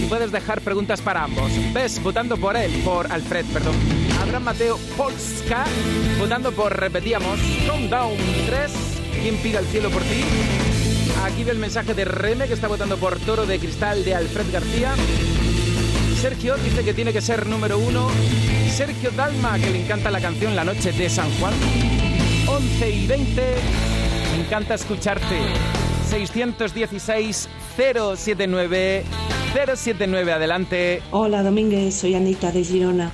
y 0.00 0.06
puedes 0.06 0.32
dejar 0.32 0.60
preguntas 0.60 1.00
para 1.00 1.24
ambos. 1.24 1.50
¿Ves? 1.72 2.02
Votando 2.02 2.36
por 2.36 2.56
él, 2.56 2.70
por 2.84 3.10
Alfred, 3.10 3.46
perdón. 3.52 3.74
Abraham 4.20 4.44
Mateo 4.44 4.78
Polska, 4.96 5.64
votando 6.18 6.52
por, 6.52 6.78
repetíamos, 6.78 7.38
Countdown 7.66 8.16
3. 8.46 8.72
¿Quién 9.22 9.36
pide 9.38 9.58
al 9.58 9.66
cielo 9.66 9.90
por 9.90 10.02
ti? 10.02 10.22
Aquí 11.24 11.44
ve 11.44 11.52
el 11.52 11.58
mensaje 11.58 11.94
de 11.94 12.04
Reme 12.04 12.46
que 12.46 12.54
está 12.54 12.68
votando 12.68 12.96
por 12.96 13.18
Toro 13.20 13.46
de 13.46 13.58
Cristal 13.58 14.04
de 14.04 14.14
Alfred 14.14 14.52
García. 14.52 14.94
Sergio 16.20 16.56
dice 16.56 16.82
que 16.82 16.94
tiene 16.94 17.12
que 17.12 17.20
ser 17.20 17.46
número 17.46 17.78
uno. 17.78 18.08
Sergio 18.70 19.10
Dalma, 19.10 19.58
que 19.58 19.70
le 19.70 19.82
encanta 19.82 20.10
la 20.10 20.20
canción 20.20 20.56
La 20.56 20.64
Noche 20.64 20.90
de 20.92 21.10
San 21.10 21.30
Juan. 21.38 21.52
11 22.48 22.90
y 22.90 23.06
20. 23.06 23.42
Me 24.32 24.44
encanta 24.44 24.74
escucharte. 24.74 25.38
616 26.08 27.48
079 27.76 29.04
079. 29.74 30.32
Adelante. 30.32 31.02
Hola 31.10 31.42
Domínguez, 31.42 31.94
soy 31.94 32.14
Anita 32.14 32.50
de 32.50 32.64
Girona. 32.64 33.12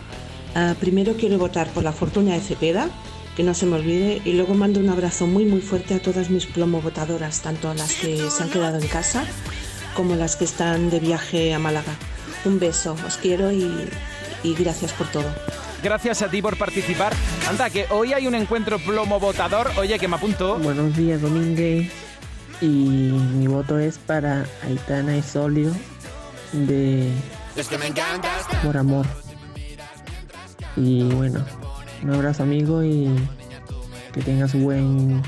Ah, 0.55 0.75
primero 0.79 1.15
quiero 1.15 1.39
votar 1.39 1.69
por 1.71 1.83
la 1.83 1.93
fortuna 1.93 2.35
de 2.35 2.41
Cepeda, 2.41 2.89
que 3.37 3.43
no 3.43 3.53
se 3.55 3.67
me 3.67 3.77
olvide, 3.77 4.23
y 4.25 4.35
luego 4.35 4.55
mando 4.55 4.79
un 4.79 4.91
abrazo 4.91 5.27
muy 5.27 5.45
muy 5.45 5.61
fuerte 5.61 5.95
a 5.95 6.03
todas 6.03 6.31
mis 6.31 6.47
plomo 6.47 6.81
votadoras, 6.81 7.41
tanto 7.41 7.69
a 7.69 7.75
las 7.75 7.95
que 7.95 8.31
se 8.31 8.43
han 8.43 8.51
quedado 8.51 8.79
en 8.79 8.87
casa 8.87 9.25
como 9.95 10.15
las 10.15 10.37
que 10.37 10.45
están 10.45 10.91
de 10.91 11.01
viaje 11.01 11.53
a 11.53 11.59
Málaga. 11.59 11.97
Un 12.45 12.59
beso, 12.59 12.97
os 13.07 13.17
quiero 13.17 13.53
y, 13.53 13.89
y 14.43 14.55
gracias 14.55 14.93
por 14.93 15.07
todo. 15.09 15.25
Gracias 15.83 16.23
a 16.23 16.29
ti 16.29 16.41
por 16.41 16.57
participar. 16.57 17.13
Anda, 17.49 17.69
que 17.69 17.87
hoy 17.91 18.13
hay 18.13 18.27
un 18.27 18.35
encuentro 18.35 18.79
plomo 18.79 19.19
votador. 19.19 19.71
Oye, 19.77 19.99
que 19.99 20.07
me 20.07 20.17
apunto. 20.17 20.57
Buenos 20.59 20.97
días, 20.97 21.21
Domínguez. 21.21 21.91
Y 22.61 22.67
mi 22.67 23.49
voto 23.49 23.79
es 23.79 23.99
para 23.99 24.47
Aitana 24.65 25.17
y 25.17 25.23
Solio 25.23 25.73
de 26.53 27.11
Es 27.57 27.69
que 27.69 27.79
me 27.79 27.89
encantas. 27.89 28.47
Por 28.63 28.77
Amor. 28.77 29.07
Y 30.77 31.03
bueno, 31.03 31.45
un 32.03 32.15
abrazo 32.15 32.45
amigo 32.45 32.85
y 32.85 33.11
que 34.13 34.23
tengas 34.23 34.55
buen 34.55 35.23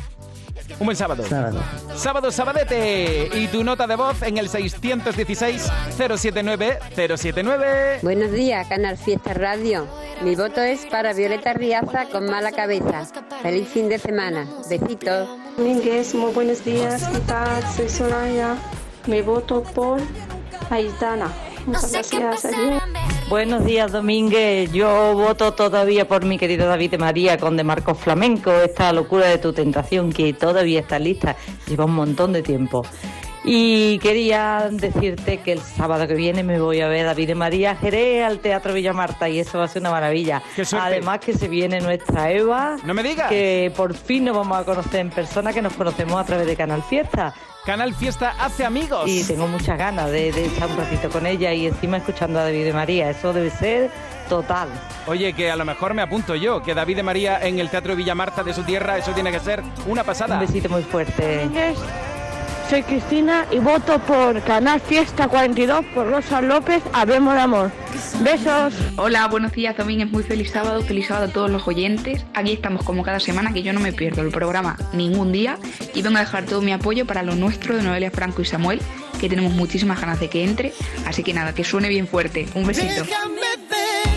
Un 0.78 0.86
buen 0.86 0.96
sábado. 0.96 1.24
sábado. 1.24 1.60
Sábado 1.94 2.30
Sabadete. 2.30 3.30
Y 3.34 3.46
tu 3.48 3.62
nota 3.62 3.86
de 3.86 3.96
voz 3.96 4.22
en 4.22 4.38
el 4.38 4.48
616 4.48 5.70
079 5.96 6.78
079. 6.94 7.98
Buenos 8.02 8.32
días, 8.32 8.66
Canal 8.68 8.96
Fiesta 8.96 9.34
Radio. 9.34 9.86
Mi 10.22 10.34
voto 10.34 10.60
es 10.60 10.86
para 10.86 11.12
Violeta 11.12 11.52
Riaza 11.54 12.06
con 12.10 12.26
mala 12.26 12.52
cabeza. 12.52 13.06
Feliz 13.42 13.68
fin 13.68 13.88
de 13.88 13.98
semana. 13.98 14.48
Besitos. 14.68 15.28
Domínguez, 15.56 16.14
muy 16.14 16.32
buenos 16.32 16.64
días. 16.64 17.04
¿Qué 17.08 17.18
tal? 17.20 17.62
Soy 17.76 17.88
Soraya. 17.88 18.56
Me 19.06 19.22
voto 19.22 19.62
por 19.62 20.00
Aitana. 20.70 21.30
Muchas 21.66 22.10
gracias. 22.10 22.44
Adiós. 22.44 22.82
Buenos 23.28 23.64
días, 23.64 23.90
Domínguez. 23.90 24.70
Yo 24.72 25.14
voto 25.14 25.54
todavía 25.54 26.06
por 26.06 26.24
mi 26.24 26.38
querido 26.38 26.66
David 26.66 26.92
de 26.92 26.98
María 26.98 27.38
con 27.38 27.56
de 27.56 27.64
Marcos 27.64 27.98
Flamenco, 27.98 28.52
esta 28.52 28.92
locura 28.92 29.26
de 29.26 29.38
tu 29.38 29.52
tentación 29.52 30.12
que 30.12 30.32
todavía 30.34 30.80
está 30.80 30.98
lista, 30.98 31.36
lleva 31.66 31.86
un 31.86 31.94
montón 31.94 32.32
de 32.32 32.42
tiempo. 32.42 32.84
Y 33.46 33.98
quería 33.98 34.68
decirte 34.70 35.38
que 35.38 35.52
el 35.52 35.60
sábado 35.60 36.06
que 36.06 36.14
viene 36.14 36.42
me 36.42 36.58
voy 36.58 36.80
a 36.80 36.88
ver 36.88 37.04
a 37.04 37.08
David 37.08 37.28
de 37.28 37.34
María 37.34 37.76
Jerez 37.76 38.24
al 38.24 38.38
Teatro 38.38 38.72
Villa 38.72 38.94
Marta 38.94 39.28
y 39.28 39.38
eso 39.38 39.58
va 39.58 39.64
a 39.64 39.68
ser 39.68 39.82
una 39.82 39.90
maravilla. 39.90 40.42
Además 40.72 41.20
que 41.20 41.34
se 41.34 41.48
viene 41.48 41.80
nuestra 41.80 42.30
Eva. 42.30 42.76
¡No 42.84 42.94
me 42.94 43.02
digas! 43.02 43.28
Que 43.28 43.70
por 43.76 43.94
fin 43.94 44.24
nos 44.24 44.36
vamos 44.36 44.56
a 44.56 44.64
conocer 44.64 45.00
en 45.00 45.10
persona, 45.10 45.52
que 45.52 45.60
nos 45.60 45.74
conocemos 45.74 46.18
a 46.18 46.24
través 46.24 46.46
de 46.46 46.56
Canal 46.56 46.82
Fiesta. 46.82 47.34
Canal 47.64 47.94
Fiesta 47.94 48.34
hace 48.38 48.64
amigos. 48.64 49.08
Y 49.08 49.24
tengo 49.24 49.46
muchas 49.46 49.78
ganas 49.78 50.10
de, 50.10 50.32
de 50.32 50.46
echar 50.46 50.68
un 50.68 50.76
ratito 50.76 51.08
con 51.08 51.26
ella 51.26 51.52
y 51.52 51.66
encima 51.66 51.96
escuchando 51.96 52.38
a 52.38 52.44
David 52.44 52.64
de 52.64 52.72
María. 52.72 53.10
Eso 53.10 53.32
debe 53.32 53.50
ser 53.50 53.90
total. 54.28 54.68
Oye, 55.06 55.32
que 55.32 55.50
a 55.50 55.56
lo 55.56 55.64
mejor 55.64 55.94
me 55.94 56.02
apunto 56.02 56.34
yo, 56.34 56.62
que 56.62 56.74
David 56.74 56.96
de 56.96 57.02
María 57.02 57.38
en 57.40 57.58
el 57.58 57.70
Teatro 57.70 57.96
Villa 57.96 58.14
Marta 58.14 58.42
de 58.42 58.52
su 58.52 58.64
tierra, 58.64 58.98
eso 58.98 59.12
tiene 59.12 59.32
que 59.32 59.40
ser 59.40 59.62
una 59.86 60.04
pasada. 60.04 60.38
Un 60.38 60.46
besito 60.46 60.68
muy 60.68 60.82
fuerte. 60.82 61.48
Soy 62.74 62.82
Cristina 62.82 63.46
y 63.52 63.60
voto 63.60 64.00
por 64.00 64.42
Canal 64.42 64.80
Fiesta 64.80 65.28
42 65.28 65.84
por 65.94 66.10
Rosa 66.10 66.42
López, 66.42 66.82
Hablemos 66.92 67.34
de 67.34 67.40
Amor. 67.40 67.70
Besos. 68.18 68.74
Hola, 68.96 69.28
buenos 69.28 69.52
días 69.52 69.76
Domínguez, 69.76 70.10
muy 70.10 70.24
feliz 70.24 70.50
sábado, 70.50 70.82
feliz 70.82 71.06
sábado 71.06 71.26
a 71.26 71.32
todos 71.32 71.48
los 71.48 71.68
oyentes. 71.68 72.26
Aquí 72.34 72.50
estamos 72.50 72.82
como 72.82 73.04
cada 73.04 73.20
semana, 73.20 73.52
que 73.52 73.62
yo 73.62 73.72
no 73.72 73.78
me 73.78 73.92
pierdo 73.92 74.22
el 74.22 74.32
programa 74.32 74.76
ningún 74.92 75.30
día 75.30 75.56
y 75.94 76.02
vengo 76.02 76.16
a 76.16 76.22
dejar 76.22 76.46
todo 76.46 76.62
mi 76.62 76.72
apoyo 76.72 77.06
para 77.06 77.22
lo 77.22 77.36
nuestro 77.36 77.76
de 77.76 77.82
Noelia 77.84 78.10
Franco 78.10 78.42
y 78.42 78.44
Samuel, 78.44 78.80
que 79.20 79.28
tenemos 79.28 79.52
muchísimas 79.52 80.00
ganas 80.00 80.18
de 80.18 80.28
que 80.28 80.42
entre. 80.42 80.72
Así 81.06 81.22
que 81.22 81.32
nada, 81.32 81.54
que 81.54 81.62
suene 81.62 81.88
bien 81.88 82.08
fuerte. 82.08 82.48
Un 82.56 82.66
besito. 82.66 83.04
Déjame 83.04 84.13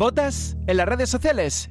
¿Votas 0.00 0.56
en 0.66 0.78
las 0.78 0.88
redes 0.88 1.10
sociales? 1.10 1.68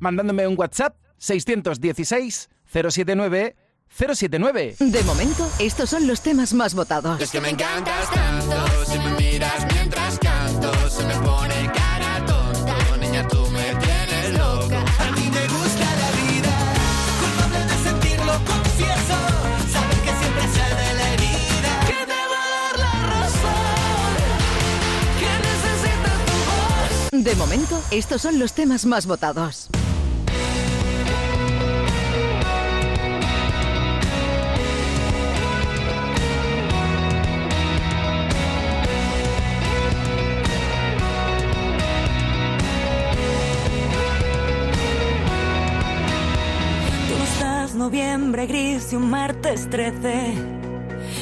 Mandándome 0.00 0.48
un 0.48 0.58
WhatsApp 0.58 0.96
616 1.18 2.50
079 2.66 3.54
079. 3.88 4.74
De 4.80 5.02
momento, 5.04 5.48
estos 5.60 5.88
son 5.90 6.08
los 6.08 6.20
temas 6.20 6.54
más 6.54 6.74
votados. 6.74 7.20
Es 7.20 7.30
que 7.30 7.40
me 7.40 7.50
encantas 7.50 8.10
tanto, 8.10 8.84
si 8.84 8.98
me 8.98 9.12
miras 9.12 9.64
mientras 9.72 10.18
canto, 10.18 10.90
se 10.90 11.04
me 11.06 11.14
pone 11.20 11.77
De 27.24 27.34
momento, 27.34 27.82
estos 27.90 28.22
son 28.22 28.38
los 28.38 28.52
temas 28.52 28.86
más 28.86 29.06
votados. 29.06 29.68
Noviembre 47.74 48.46
gris 48.46 48.92
y 48.92 48.96
un 48.96 49.08
martes 49.08 49.70
13. 49.70 50.34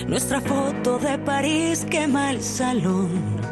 Nuestra 0.08 0.40
foto 0.40 0.98
de 0.98 1.16
París 1.18 1.86
quema 1.88 2.30
el 2.30 2.42
salón. 2.42 3.45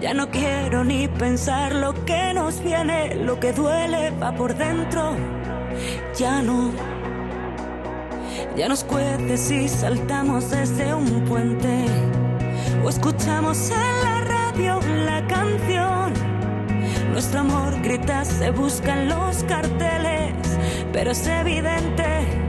Ya 0.00 0.12
no 0.12 0.30
quiero 0.30 0.84
ni 0.84 1.08
pensar 1.08 1.74
lo 1.74 1.92
que 2.04 2.34
nos 2.34 2.62
viene, 2.62 3.14
lo 3.14 3.38
que 3.40 3.52
duele 3.52 4.10
va 4.10 4.32
por 4.32 4.54
dentro. 4.54 5.16
Ya 6.18 6.42
no. 6.42 6.72
Ya 8.56 8.68
nos 8.68 8.84
cuece 8.84 9.36
si 9.36 9.68
saltamos 9.68 10.50
desde 10.50 10.94
un 10.94 11.24
puente 11.24 11.86
o 12.84 12.88
escuchamos 12.88 13.70
en 13.70 14.04
la 14.04 14.20
radio 14.24 14.80
la 15.06 15.26
canción. 15.26 16.12
Nuestro 17.12 17.40
amor 17.40 17.80
grita, 17.82 18.24
se 18.24 18.50
busca 18.50 19.00
en 19.00 19.08
los 19.08 19.42
carteles, 19.44 20.34
pero 20.92 21.12
es 21.12 21.26
evidente 21.26 22.43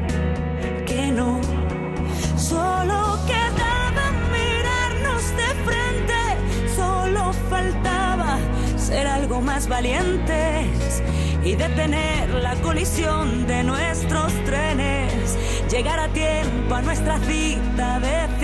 más 9.41 9.67
valientes 9.67 11.03
y 11.43 11.55
detener 11.55 12.29
la 12.29 12.55
colisión 12.55 13.45
de 13.47 13.63
nuestros 13.63 14.33
trenes, 14.45 15.37
llegar 15.69 15.99
a 15.99 16.07
tiempo 16.09 16.75
a 16.75 16.81
nuestra 16.81 17.19
cita 17.19 17.99
de 17.99 18.34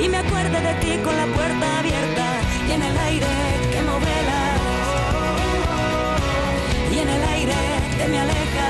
Y 0.00 0.08
me 0.08 0.18
acuerde 0.18 0.60
de 0.60 0.74
ti 0.74 1.02
con 1.02 1.16
la 1.16 1.26
puerta 1.26 1.78
abierta 1.80 2.26
y 2.68 2.72
en 2.72 2.82
el 2.82 2.98
aire 2.98 3.26
que 3.72 3.82
movela. 3.82 4.42
Y 6.92 6.98
en 6.98 7.08
el 7.08 7.22
aire 7.34 7.54
que 7.98 8.08
me 8.08 8.18
aleja. 8.20 8.68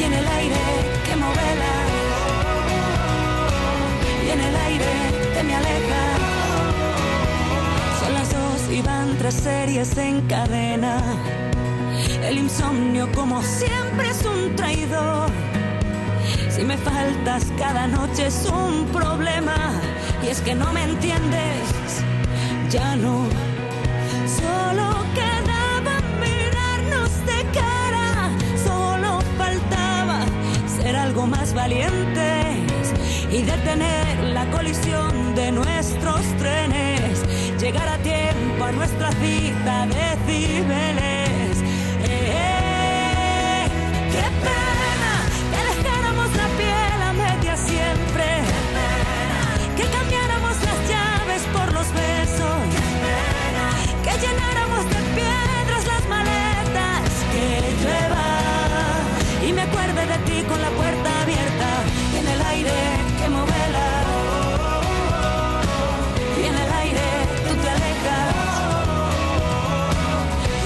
Y 0.00 0.02
en 0.04 0.12
el 0.14 0.26
aire 0.26 0.64
que 1.06 1.16
movela. 1.16 1.74
Y 4.26 4.30
en 4.30 4.40
el 4.40 4.56
aire 4.56 4.92
que 5.34 5.42
me 5.42 5.54
aleja. 5.54 6.02
Son 8.00 8.14
las 8.14 8.30
dos 8.30 8.72
y 8.72 8.80
van 8.80 9.18
tres 9.18 9.34
series 9.34 9.98
en 9.98 10.22
cadena. 10.22 11.02
El 12.24 12.38
insomnio 12.38 13.10
como 13.12 13.42
siempre 13.42 14.08
es 14.08 14.24
un 14.24 14.56
traidor. 14.56 15.51
Si 16.62 16.68
me 16.68 16.78
faltas 16.78 17.44
cada 17.58 17.88
noche 17.88 18.28
es 18.28 18.46
un 18.46 18.86
problema. 18.92 19.56
Y 20.22 20.28
es 20.28 20.40
que 20.42 20.54
no 20.54 20.72
me 20.72 20.84
entiendes, 20.84 21.64
ya 22.70 22.94
no. 22.94 23.26
Solo 24.40 24.86
quedaba 25.12 25.94
mirarnos 26.20 27.10
de 27.26 27.40
cara. 27.58 28.30
Solo 28.64 29.18
faltaba 29.36 30.20
ser 30.68 30.94
algo 30.94 31.26
más 31.26 31.52
valientes 31.52 32.94
y 33.28 33.42
detener 33.42 34.22
la 34.32 34.48
colisión 34.52 35.34
de 35.34 35.50
nuestros 35.50 36.20
trenes. 36.38 37.24
Llegar 37.60 37.88
a 37.88 37.98
tiempo 37.98 38.66
a 38.66 38.70
nuestra 38.70 39.10
cita 39.14 39.86
de 39.86 40.16
Cibeles. 40.26 41.21
llenáramos 54.22 54.84
de 54.88 55.00
piedras 55.18 55.84
las 55.92 56.04
maletas, 56.08 57.10
que 57.32 57.46
llueva 57.82 58.28
y 59.46 59.52
me 59.52 59.62
acuerde 59.62 60.02
de 60.12 60.18
ti 60.28 60.42
con 60.48 60.60
la 60.62 60.70
puerta 60.70 61.22
abierta 61.22 61.70
y 62.12 62.16
en 62.22 62.28
el 62.34 62.42
aire 62.54 62.78
que 63.18 63.28
movela. 63.36 63.88
Y 66.40 66.44
en 66.50 66.56
el 66.64 66.72
aire 66.84 67.06
tú 67.46 67.52
te 67.62 67.68
alejas 67.76 68.34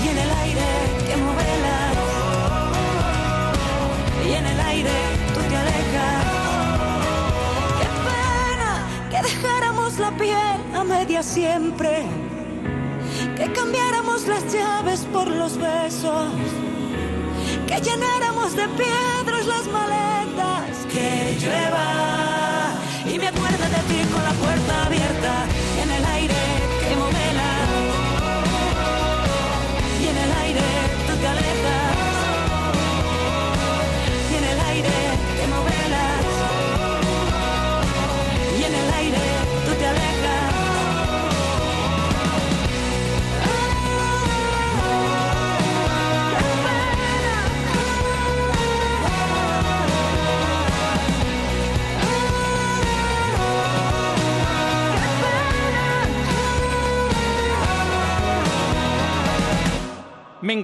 y 0.04 0.08
en 0.12 0.18
el 0.24 0.30
aire 0.44 0.68
que 1.06 1.16
movela. 1.24 1.78
Y 4.28 4.32
en 4.40 4.46
el 4.52 4.60
aire 4.60 4.96
tú 5.34 5.40
te 5.50 5.56
alejas. 5.62 6.24
Qué 7.78 7.88
pena 8.08 8.72
que 9.10 9.18
dejáramos 9.28 9.98
la 9.98 10.10
piel 10.18 10.58
a 10.74 10.84
media 10.84 11.22
siempre 11.22 12.25
cambiáramos 13.56 14.26
las 14.26 14.44
llaves 14.52 15.00
por 15.12 15.28
los 15.28 15.56
besos, 15.56 16.28
que 17.66 17.80
llenáramos 17.80 18.54
de 18.54 18.68
piedras 18.68 19.46
las 19.46 19.66
maletas, 19.68 20.86
que 20.92 21.36
llueva 21.40 22.74
y 23.12 23.18
me 23.18 23.28
acuerdo 23.28 23.64
de 23.76 23.82
ti 23.88 24.00
con 24.12 24.22
la 24.22 24.32
puerta 24.44 24.86
abierta 24.86 25.05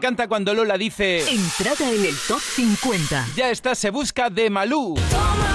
encanta 0.02 0.26
cuando 0.26 0.52
Lola 0.52 0.76
dice... 0.76 1.20
Entrada 1.30 1.88
en 1.88 2.04
el 2.04 2.16
top 2.26 2.40
50. 2.40 3.28
Ya 3.36 3.50
está, 3.50 3.76
se 3.76 3.90
busca 3.90 4.30
de 4.30 4.50
Malú. 4.50 4.96
Tómame 5.12 5.51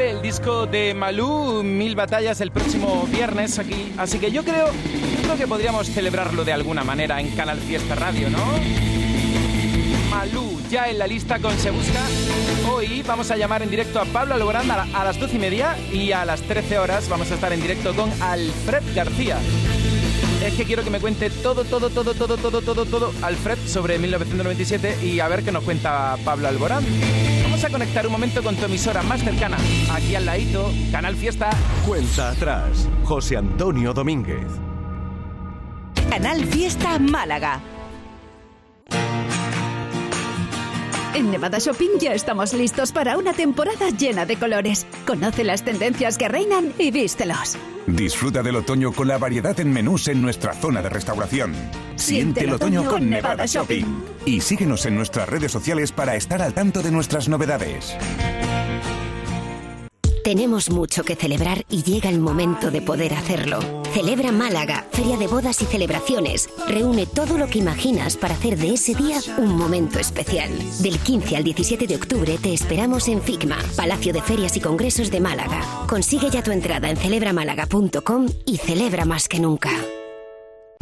El 0.00 0.22
disco 0.22 0.66
de 0.66 0.92
Malú, 0.92 1.62
Mil 1.62 1.94
Batallas, 1.94 2.40
el 2.40 2.50
próximo 2.50 3.06
viernes 3.12 3.60
aquí. 3.60 3.92
Así 3.96 4.18
que 4.18 4.32
yo 4.32 4.42
creo, 4.42 4.66
yo 4.66 5.22
creo 5.22 5.36
que 5.36 5.46
podríamos 5.46 5.88
celebrarlo 5.88 6.44
de 6.44 6.52
alguna 6.52 6.82
manera 6.82 7.20
en 7.20 7.30
Canal 7.36 7.58
Fiesta 7.58 7.94
Radio, 7.94 8.28
¿no? 8.28 8.44
Malú, 10.10 10.60
ya 10.68 10.88
en 10.90 10.98
la 10.98 11.06
lista 11.06 11.38
con 11.38 11.56
Se 11.58 11.70
Busca. 11.70 12.00
Hoy 12.72 13.02
vamos 13.06 13.30
a 13.30 13.36
llamar 13.36 13.62
en 13.62 13.70
directo 13.70 14.00
a 14.00 14.04
Pablo 14.04 14.34
Alborán 14.34 14.68
a, 14.70 14.82
a 14.82 15.04
las 15.04 15.18
12 15.18 15.36
y 15.36 15.38
media 15.38 15.76
y 15.92 16.10
a 16.10 16.24
las 16.24 16.42
13 16.42 16.78
horas 16.78 17.08
vamos 17.08 17.30
a 17.30 17.34
estar 17.34 17.52
en 17.52 17.62
directo 17.62 17.94
con 17.94 18.10
Alfred 18.20 18.82
García. 18.96 19.38
Es 20.44 20.54
que 20.54 20.64
quiero 20.64 20.82
que 20.82 20.90
me 20.90 20.98
cuente 20.98 21.30
todo, 21.30 21.64
todo, 21.64 21.88
todo, 21.88 22.14
todo, 22.14 22.36
todo, 22.36 22.60
todo, 22.62 22.84
todo, 22.84 23.12
Alfred, 23.22 23.58
sobre 23.66 23.98
1997 24.00 24.98
y 25.04 25.20
a 25.20 25.28
ver 25.28 25.44
qué 25.44 25.52
nos 25.52 25.62
cuenta 25.62 26.16
Pablo 26.24 26.48
Alborán. 26.48 26.84
Vamos 27.64 27.76
a 27.76 27.78
conectar 27.78 28.06
un 28.06 28.12
momento 28.12 28.42
con 28.42 28.54
tu 28.56 28.66
emisora 28.66 29.02
más 29.02 29.22
cercana, 29.22 29.56
aquí 29.90 30.14
al 30.14 30.26
ladito, 30.26 30.70
Canal 30.92 31.16
Fiesta. 31.16 31.48
Cuenta 31.86 32.28
atrás, 32.28 32.90
José 33.04 33.38
Antonio 33.38 33.94
Domínguez. 33.94 34.48
Canal 36.10 36.44
Fiesta 36.44 36.98
Málaga. 36.98 37.62
En 41.14 41.30
Nevada 41.30 41.60
Shopping 41.60 41.98
ya 42.00 42.12
estamos 42.12 42.52
listos 42.54 42.90
para 42.90 43.16
una 43.16 43.32
temporada 43.32 43.90
llena 43.90 44.26
de 44.26 44.36
colores. 44.36 44.84
Conoce 45.06 45.44
las 45.44 45.64
tendencias 45.64 46.18
que 46.18 46.28
reinan 46.28 46.72
y 46.76 46.90
vístelos. 46.90 47.56
Disfruta 47.86 48.42
del 48.42 48.56
otoño 48.56 48.92
con 48.92 49.06
la 49.06 49.16
variedad 49.16 49.58
en 49.60 49.72
menús 49.72 50.08
en 50.08 50.20
nuestra 50.20 50.54
zona 50.54 50.82
de 50.82 50.88
restauración. 50.88 51.54
Siente 51.94 52.44
el 52.44 52.54
otoño 52.54 52.84
con 52.86 53.08
Nevada 53.08 53.46
Shopping. 53.46 53.84
Y 54.26 54.40
síguenos 54.40 54.86
en 54.86 54.96
nuestras 54.96 55.28
redes 55.28 55.52
sociales 55.52 55.92
para 55.92 56.16
estar 56.16 56.42
al 56.42 56.52
tanto 56.52 56.82
de 56.82 56.90
nuestras 56.90 57.28
novedades. 57.28 57.96
Tenemos 60.24 60.70
mucho 60.70 61.04
que 61.04 61.16
celebrar 61.16 61.66
y 61.68 61.82
llega 61.82 62.08
el 62.08 62.18
momento 62.18 62.70
de 62.70 62.80
poder 62.80 63.12
hacerlo. 63.12 63.58
Celebra 63.92 64.32
Málaga, 64.32 64.86
Feria 64.90 65.18
de 65.18 65.26
Bodas 65.26 65.60
y 65.60 65.66
Celebraciones. 65.66 66.48
Reúne 66.66 67.04
todo 67.04 67.36
lo 67.36 67.46
que 67.46 67.58
imaginas 67.58 68.16
para 68.16 68.32
hacer 68.32 68.56
de 68.56 68.72
ese 68.72 68.94
día 68.94 69.18
un 69.36 69.54
momento 69.54 69.98
especial. 69.98 70.50
Del 70.80 70.98
15 70.98 71.36
al 71.36 71.44
17 71.44 71.86
de 71.86 71.96
octubre 71.96 72.38
te 72.40 72.54
esperamos 72.54 73.06
en 73.08 73.20
FICMA, 73.20 73.58
Palacio 73.76 74.14
de 74.14 74.22
Ferias 74.22 74.56
y 74.56 74.60
Congresos 74.60 75.10
de 75.10 75.20
Málaga. 75.20 75.60
Consigue 75.86 76.30
ya 76.30 76.42
tu 76.42 76.52
entrada 76.52 76.88
en 76.88 76.96
celebramálaga.com 76.96 78.26
y 78.46 78.56
celebra 78.56 79.04
más 79.04 79.28
que 79.28 79.40
nunca. 79.40 79.70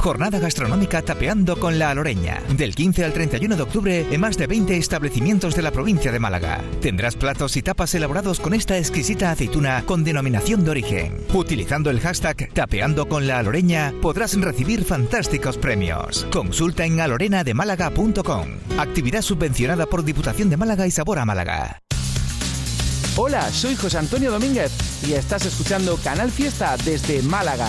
Jornada 0.03 0.41
gastronómica 0.41 1.01
Tapeando 1.01 1.61
con 1.61 1.79
la 1.79 1.91
Aloreña. 1.91 2.43
Del 2.57 2.75
15 2.75 3.05
al 3.05 3.12
31 3.12 3.55
de 3.55 3.62
octubre 3.62 4.07
en 4.11 4.21
más 4.21 4.37
de 4.37 4.49
20 4.49 4.77
establecimientos 4.77 5.55
de 5.55 5.62
la 5.62 5.71
provincia 5.71 6.11
de 6.11 6.19
Málaga. 6.19 6.61
Tendrás 6.81 7.15
platos 7.15 7.57
y 7.57 7.62
tapas 7.62 7.95
elaborados 7.95 8.41
con 8.41 8.53
esta 8.53 8.77
exquisita 8.77 9.31
aceituna 9.31 9.85
con 9.87 10.03
denominación 10.03 10.65
de 10.65 10.73
origen. 10.73 11.25
Utilizando 11.33 11.88
el 11.88 12.01
hashtag 12.01 12.53
Tapeando 12.53 13.07
con 13.07 13.29
la 13.29 13.38
Aloreña 13.38 13.95
podrás 14.03 14.38
recibir 14.41 14.85
fantásticos 14.85 15.57
premios. 15.57 16.27
Consulta 16.33 16.85
en 16.85 17.01
alorenademálaga.com. 17.01 18.49
Actividad 18.79 19.23
subvencionada 19.23 19.87
por 19.87 20.05
Diputación 20.05 20.51
de 20.51 20.57
Málaga 20.57 20.85
y 20.85 20.91
Sabor 20.91 21.21
a 21.21 21.25
Málaga. 21.25 21.79
Hola, 23.15 23.49
soy 23.53 23.77
José 23.77 23.99
Antonio 23.99 24.33
Domínguez 24.33 24.73
y 25.07 25.12
estás 25.12 25.47
escuchando 25.47 25.97
Canal 26.03 26.33
Fiesta 26.33 26.77
desde 26.85 27.23
Málaga. 27.23 27.69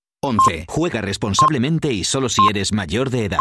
11. 0.23 0.65
Juega 0.67 1.01
responsablemente 1.01 1.91
y 1.91 2.03
solo 2.03 2.29
si 2.29 2.41
eres 2.47 2.71
mayor 2.73 3.09
de 3.09 3.25
edad. 3.25 3.39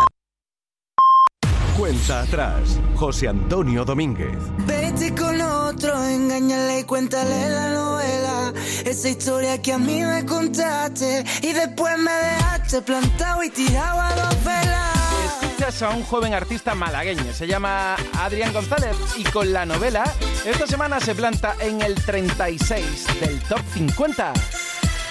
Cuenta 1.77 2.23
atrás, 2.23 2.81
José 2.97 3.29
Antonio 3.29 3.85
Domínguez. 3.85 4.39
Vete 4.67 5.15
con 5.15 5.41
otro, 5.41 6.03
engáñale 6.05 6.81
y 6.81 6.85
cuéntale 6.85 7.51
la 7.51 7.71
novela. 7.71 8.53
Esa 8.85 9.09
historia 9.11 9.61
que 9.61 9.75
a 9.75 9.79
mí 9.79 10.03
me 10.03 10.25
contaste 10.25 11.25
y 11.43 11.53
después 11.53 11.99
me 11.99 12.13
dejaste 12.13 12.83
plantado 12.83 13.43
y 13.43 13.51
tirado 13.51 14.01
a 14.01 14.15
dos 14.15 14.45
velas. 14.45 15.43
Escuchas 15.43 15.83
a 15.83 15.91
un 15.91 16.03
joven 16.03 16.33
artista 16.33 16.75
malagueño, 16.75 17.33
se 17.33 17.47
llama 17.47 17.97
Adrián 18.19 18.53
González 18.53 18.97
y 19.19 19.25
con 19.25 19.53
la 19.53 19.67
novela 19.67 20.05
esta 20.47 20.67
semana 20.67 20.99
se 21.01 21.15
planta 21.15 21.55
en 21.61 21.83
el 21.83 21.95
36 21.95 23.07
del 23.21 23.39
top 23.41 23.61
50. 23.75 24.33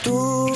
Tú 0.03 0.51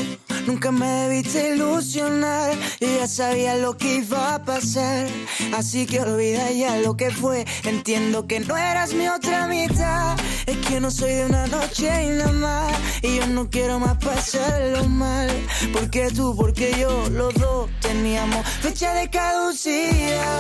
nunca 0.45 0.71
me 0.71 0.88
debiste 0.88 1.56
ilusionar 1.56 2.53
y 2.79 2.97
ya 2.97 3.08
sabía 3.08 3.56
lo 3.56 3.77
que 3.77 3.95
iba 3.95 4.36
a 4.36 4.43
pasar. 4.43 5.08
Así 5.56 5.86
que 5.86 6.01
olvida 6.01 6.51
ya 6.51 6.77
lo 6.77 6.95
que 6.95 7.12
fue. 7.12 7.45
Entiendo 7.63 8.27
que 8.27 8.39
no 8.39 8.58
eras 8.58 8.93
mi 8.93 9.08
otra 9.08 9.47
mitad. 9.47 10.17
Es 10.45 10.58
que 10.67 10.79
no 10.79 10.91
soy 10.91 11.13
de 11.13 11.25
una 11.25 11.47
noche 11.47 12.06
y 12.06 12.10
nada 12.10 12.32
más. 12.32 12.73
Y 13.01 13.17
yo 13.17 13.27
no 13.27 13.49
quiero 13.49 13.79
más 13.79 13.97
pasarlo 13.97 14.88
mal. 14.89 15.29
Porque 15.71 16.10
tú, 16.12 16.36
porque 16.36 16.75
yo, 16.79 17.10
los 17.10 17.34
dos 17.36 17.69
teníamos 17.82 18.45
fecha 18.62 18.93
de 18.93 19.10
caducidad. 19.10 20.39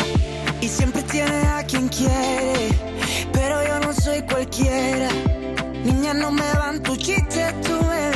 Y 0.61 0.67
siempre 0.67 1.01
tienes 1.03 1.45
a 1.47 1.63
quien 1.63 1.87
quiere. 1.89 2.69
Pero 3.31 3.65
yo 3.65 3.79
no 3.79 3.93
soy 3.93 4.21
cualquiera. 4.23 5.09
Niña, 5.83 6.13
no 6.13 6.31
me 6.31 6.53
van 6.53 6.81
tus 6.81 6.97
chistes, 6.97 7.59
tú 7.61 7.73
me 7.73 8.12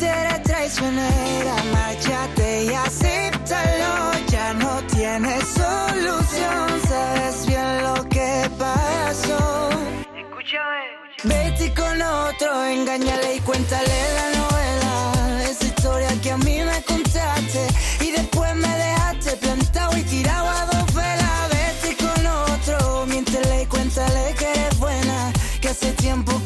te 0.00 0.06
eres 0.06 0.42
traicionera, 0.44 1.56
márchate 1.72 2.64
y 2.64 2.74
acéptalo, 2.74 4.12
ya 4.28 4.54
no 4.54 4.82
tienes 4.94 5.44
solución, 5.44 6.68
sabes 6.88 7.46
bien 7.46 7.82
lo 7.82 8.08
que 8.08 8.50
pasó. 8.58 9.68
Escúchame. 10.16 10.80
Vete 11.24 11.74
con 11.74 12.00
otro, 12.00 12.64
engáñale 12.64 13.36
y 13.36 13.40
cuéntale 13.40 13.98
la 14.18 14.38
novela, 14.38 15.44
esa 15.50 15.66
historia 15.66 16.08
que 16.22 16.30
a 16.30 16.38
mí 16.38 16.60
me 16.64 16.82
contaste 16.84 17.66
y 18.00 18.10
después 18.10 18.54
me 18.56 18.68
dejaste 18.68 19.36
plantado 19.36 19.98
y 19.98 20.02
tirado 20.04 20.48
a 20.48 20.66
dos 20.72 20.94
velas. 20.94 21.42
Vete 21.50 21.96
con 22.02 22.26
otro, 22.26 23.06
miéntele 23.06 23.62
y 23.62 23.66
cuéntale 23.66 24.34
que 24.38 24.50
eres 24.50 24.78
buena, 24.78 25.32
que 25.60 25.68
hace 25.68 25.92
tiempo 25.92 26.39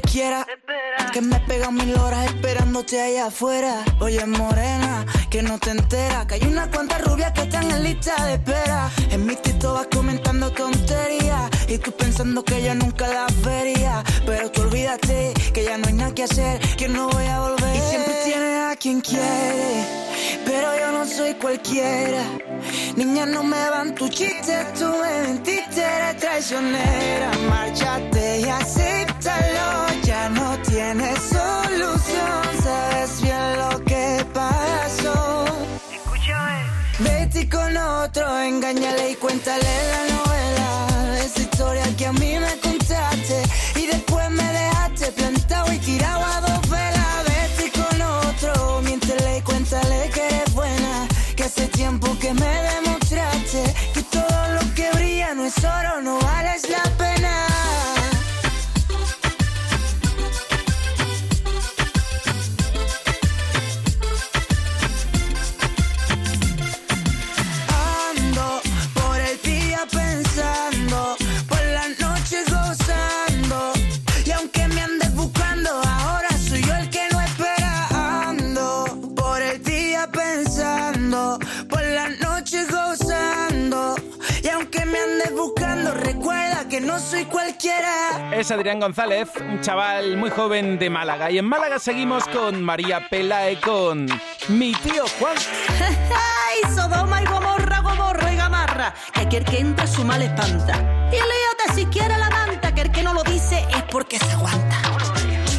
quiera. 0.00 0.46
Que 1.12 1.20
me 1.20 1.38
pega 1.40 1.70
mil 1.70 1.94
horas 1.98 2.26
esperándote 2.26 3.00
allá 3.00 3.26
afuera. 3.26 3.84
Oye, 4.00 4.24
morena, 4.24 5.04
que 5.30 5.42
no 5.42 5.58
te 5.58 5.70
entera. 5.70 6.26
Que 6.26 6.34
hay 6.34 6.44
una 6.44 6.70
cuanta 6.70 6.98
rubias 6.98 7.32
que 7.32 7.42
están 7.42 7.70
en 7.70 7.82
lista 7.82 8.14
de 8.26 8.34
espera. 8.34 8.90
En 9.10 9.26
mi 9.26 9.36
tito 9.36 9.74
vas 9.74 9.88
comentando 9.94 10.50
tonterías. 10.52 11.50
Y 11.68 11.78
tú 11.78 11.92
pensando 11.92 12.42
que 12.44 12.62
ya 12.62 12.74
nunca 12.74 13.06
la 13.08 13.26
vería. 13.44 14.02
Pero 14.24 14.50
tú 14.50 14.62
olvídate 14.62 15.34
que 15.52 15.64
ya 15.64 15.76
no 15.76 15.88
hay 15.88 15.94
nada 15.94 16.14
que 16.14 16.22
hacer. 16.24 16.58
Que 16.76 16.88
no 16.88 17.08
voy 17.08 17.26
a 17.26 17.40
volver. 17.40 17.76
Y 17.76 17.80
siempre 17.80 18.14
tienes 18.24 18.72
a 18.72 18.76
quien 18.76 19.00
quiere. 19.00 19.86
Pero 20.44 20.68
yo 20.78 20.92
no 20.92 21.06
soy 21.06 21.34
cualquiera. 21.34 22.24
Niña, 22.96 23.26
no 23.26 23.42
me 23.42 23.70
van 23.70 23.94
tu 23.94 24.08
chiste. 24.08 24.66
Tú 24.78 24.86
me 24.86 25.28
mentiste, 25.28 25.82
eres 25.82 26.16
traicionera. 26.16 27.30
Márchate 27.48 28.40
y 28.40 28.48
acéptalo. 28.48 28.81
Engáñale 39.52 39.66
y 39.66 39.66
cuéntale 39.72 40.06
la 40.06 40.11
cualquiera. 87.62 88.36
Es 88.36 88.50
Adrián 88.50 88.80
González, 88.80 89.28
un 89.40 89.60
chaval 89.60 90.16
muy 90.16 90.30
joven 90.30 90.78
de 90.78 90.90
Málaga. 90.90 91.30
Y 91.30 91.38
en 91.38 91.44
Málaga 91.44 91.78
seguimos 91.78 92.26
con 92.28 92.62
María 92.62 93.08
Pelae 93.08 93.60
con 93.60 94.06
mi 94.48 94.72
tío 94.72 95.04
Juan. 95.18 95.36
¡Ay, 95.80 96.74
Sodoma 96.74 97.22
y 97.22 97.26
Gomorra, 97.26 97.80
Gomorra 97.80 98.32
y 98.32 98.36
Gamarra! 98.36 98.94
Que 99.12 99.20
aquel 99.20 99.44
que 99.44 99.60
entra 99.60 99.86
su 99.86 100.04
mal 100.04 100.22
espanta. 100.22 100.74
Y 101.10 101.16
líate 101.16 101.74
si 101.74 101.86
quiere 101.86 102.16
la 102.18 102.30
manta, 102.30 102.74
que 102.74 102.82
el 102.82 102.90
que 102.90 103.02
no 103.02 103.14
lo 103.14 103.22
dice 103.22 103.64
es 103.70 103.82
porque 103.84 104.18
se 104.18 104.32
aguanta. 104.32 104.76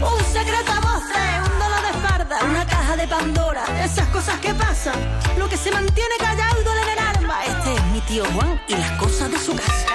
Un 0.02 0.24
secreto 0.26 0.72
a 0.72 0.80
voces, 0.82 1.52
un 1.52 1.60
dolor 1.60 1.82
de 1.82 1.90
espalda, 1.90 2.40
una 2.50 2.66
caja 2.66 2.98
de 2.98 3.08
Pandora, 3.08 3.64
esas 3.84 4.08
cosas 4.08 4.38
que 4.40 4.54
pasan. 4.54 4.96
Lo 5.38 5.48
que 5.48 5.56
se 5.58 5.72
mantiene 5.72 6.16
callado 6.20 6.53
tío 8.08 8.26
Juan 8.34 8.60
y 8.68 8.74
las 8.76 8.92
cosas 8.94 9.32
de 9.32 9.38
su 9.38 9.56
casa. 9.56 9.88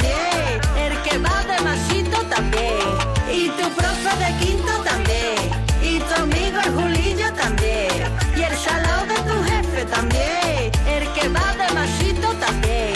El 0.00 1.02
que 1.02 1.18
va 1.18 1.44
de 1.44 1.60
masito 1.62 2.22
también. 2.30 2.80
Y 3.30 3.48
tu 3.50 3.68
profe 3.76 4.16
de 4.24 4.44
quinto 4.44 4.72
también. 4.82 5.36
Y 5.82 5.98
tu 5.98 6.14
amigo 6.22 6.58
el 6.64 6.72
Julillo 6.72 7.32
también. 7.34 7.90
Y 8.34 8.42
el 8.42 8.56
salado 8.56 9.04
de 9.06 9.16
tu 9.16 9.44
jefe 9.44 9.84
también. 9.84 10.72
El 10.86 11.12
que 11.12 11.28
va 11.28 11.54
de 11.60 11.74
masito 11.74 12.28
también. 12.46 12.94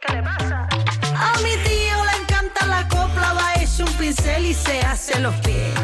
¿Qué 0.00 0.12
le 0.12 0.22
pasa? 0.22 0.68
A 1.16 1.38
mi 1.42 1.56
tío 1.66 2.04
le 2.04 2.22
encanta 2.22 2.66
la 2.66 2.86
copla, 2.86 3.32
va 3.32 3.54
es 3.54 3.80
un 3.80 3.92
pincel 3.94 4.46
y 4.46 4.54
se 4.54 4.80
hace 4.82 5.18
los 5.18 5.34
pies. 5.36 5.74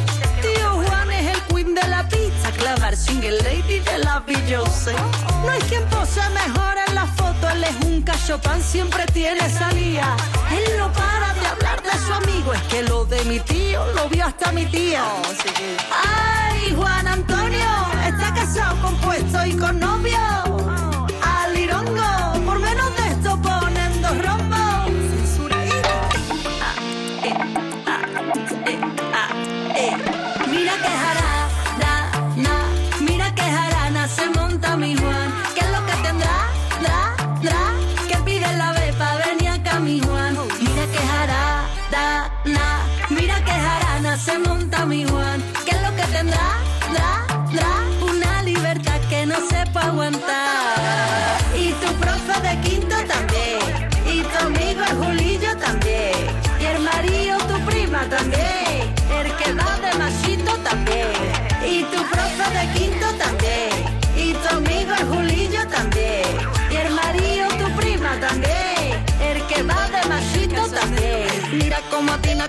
Tío 0.43 0.71
Juan 0.85 1.11
es 1.11 1.35
el 1.35 1.43
queen 1.43 1.75
de 1.75 1.89
la 1.89 2.07
pizza, 2.09 2.53
clavar 2.57 2.97
single 2.97 3.39
lady 3.43 3.81
de 3.81 3.99
la 3.99 4.21
Beyoncé. 4.21 4.95
No 5.45 5.51
hay 5.51 5.61
quien 5.63 5.85
pose 5.87 6.21
mejor 6.31 6.82
él 7.63 7.69
es 7.69 7.87
un 7.87 8.03
cachopán, 8.03 8.63
siempre 8.63 9.05
tiene 9.07 9.49
salida. 9.51 10.17
Él 10.51 10.79
no 10.79 10.93
para 10.93 11.35
de 11.35 11.47
hablar 11.47 11.83
de 11.83 11.91
su 11.91 12.13
amigo, 12.13 12.53
es 12.53 12.63
que 12.63 12.83
lo 12.83 13.05
de 13.05 13.25
mi 13.25 13.41
tío 13.41 13.85
lo 13.95 14.09
vio 14.09 14.27
hasta 14.27 14.53
mi 14.53 14.67
tía. 14.67 15.05
Ay, 15.91 16.75
Juan 16.75 17.07
Antonio, 17.07 17.69
está 18.07 18.35
casado 18.35 18.81
con 18.83 18.97
puesto 18.97 19.45
y 19.47 19.57
con 19.57 19.79
novio. 19.79 20.52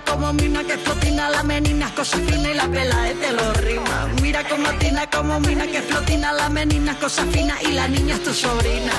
como 0.00 0.32
mina 0.32 0.64
que 0.64 0.78
flotina 0.78 1.30
la 1.30 1.42
menina, 1.42 1.94
cosa 1.94 2.16
fina 2.18 2.50
y 2.50 2.54
la 2.54 2.68
pela 2.68 3.10
es 3.10 3.20
de 3.20 3.32
los 3.32 3.56
rimas. 3.58 4.22
Mira 4.22 4.48
como 4.48 4.68
atina, 4.68 5.06
como 5.10 5.40
mina 5.40 5.66
que 5.66 5.82
flotina 5.82 6.32
la 6.32 6.48
menina, 6.48 6.98
cosa 6.98 7.24
fina 7.26 7.56
y 7.62 7.72
la 7.72 7.88
niña 7.88 8.14
es 8.14 8.24
tu 8.24 8.32
sobrina. 8.32 8.92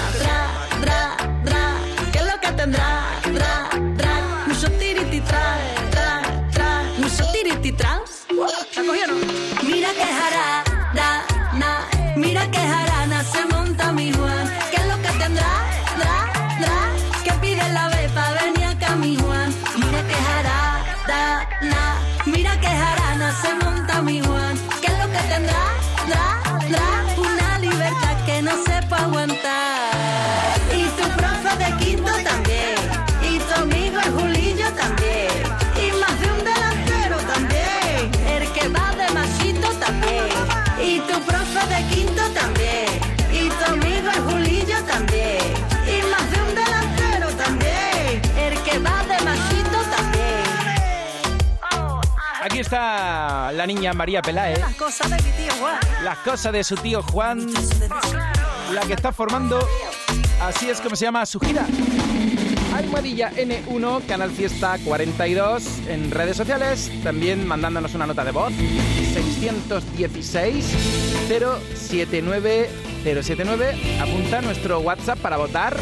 La 53.65 53.73
niña 53.73 53.93
María 53.93 54.21
Peláez. 54.21 54.59
Las 54.59 54.75
cosas 54.75 55.09
de 55.09 55.15
mi 55.15 55.31
tío 55.31 55.51
Juan. 55.59 55.79
Las 56.03 56.17
cosas 56.19 56.53
de 56.53 56.63
su 56.63 56.75
tío 56.75 57.01
Juan. 57.01 57.51
La 58.71 58.81
que 58.81 58.93
está 58.93 59.11
formando, 59.11 59.57
así 60.39 60.69
es 60.69 60.79
como 60.79 60.95
se 60.95 61.05
llama 61.05 61.25
su 61.25 61.39
gira. 61.39 61.65
Almohadilla 62.75 63.31
N1, 63.31 64.05
Canal 64.05 64.29
Fiesta 64.29 64.77
42 64.85 65.63
en 65.87 66.11
redes 66.11 66.37
sociales. 66.37 66.91
También 67.03 67.47
mandándonos 67.47 67.95
una 67.95 68.05
nota 68.05 68.23
de 68.23 68.31
voz. 68.31 68.53
616 69.15 70.65
079 71.27 72.69
079. 73.03 73.77
Apunta 73.99 74.41
nuestro 74.41 74.81
WhatsApp 74.81 75.17
para 75.17 75.37
votar. 75.37 75.75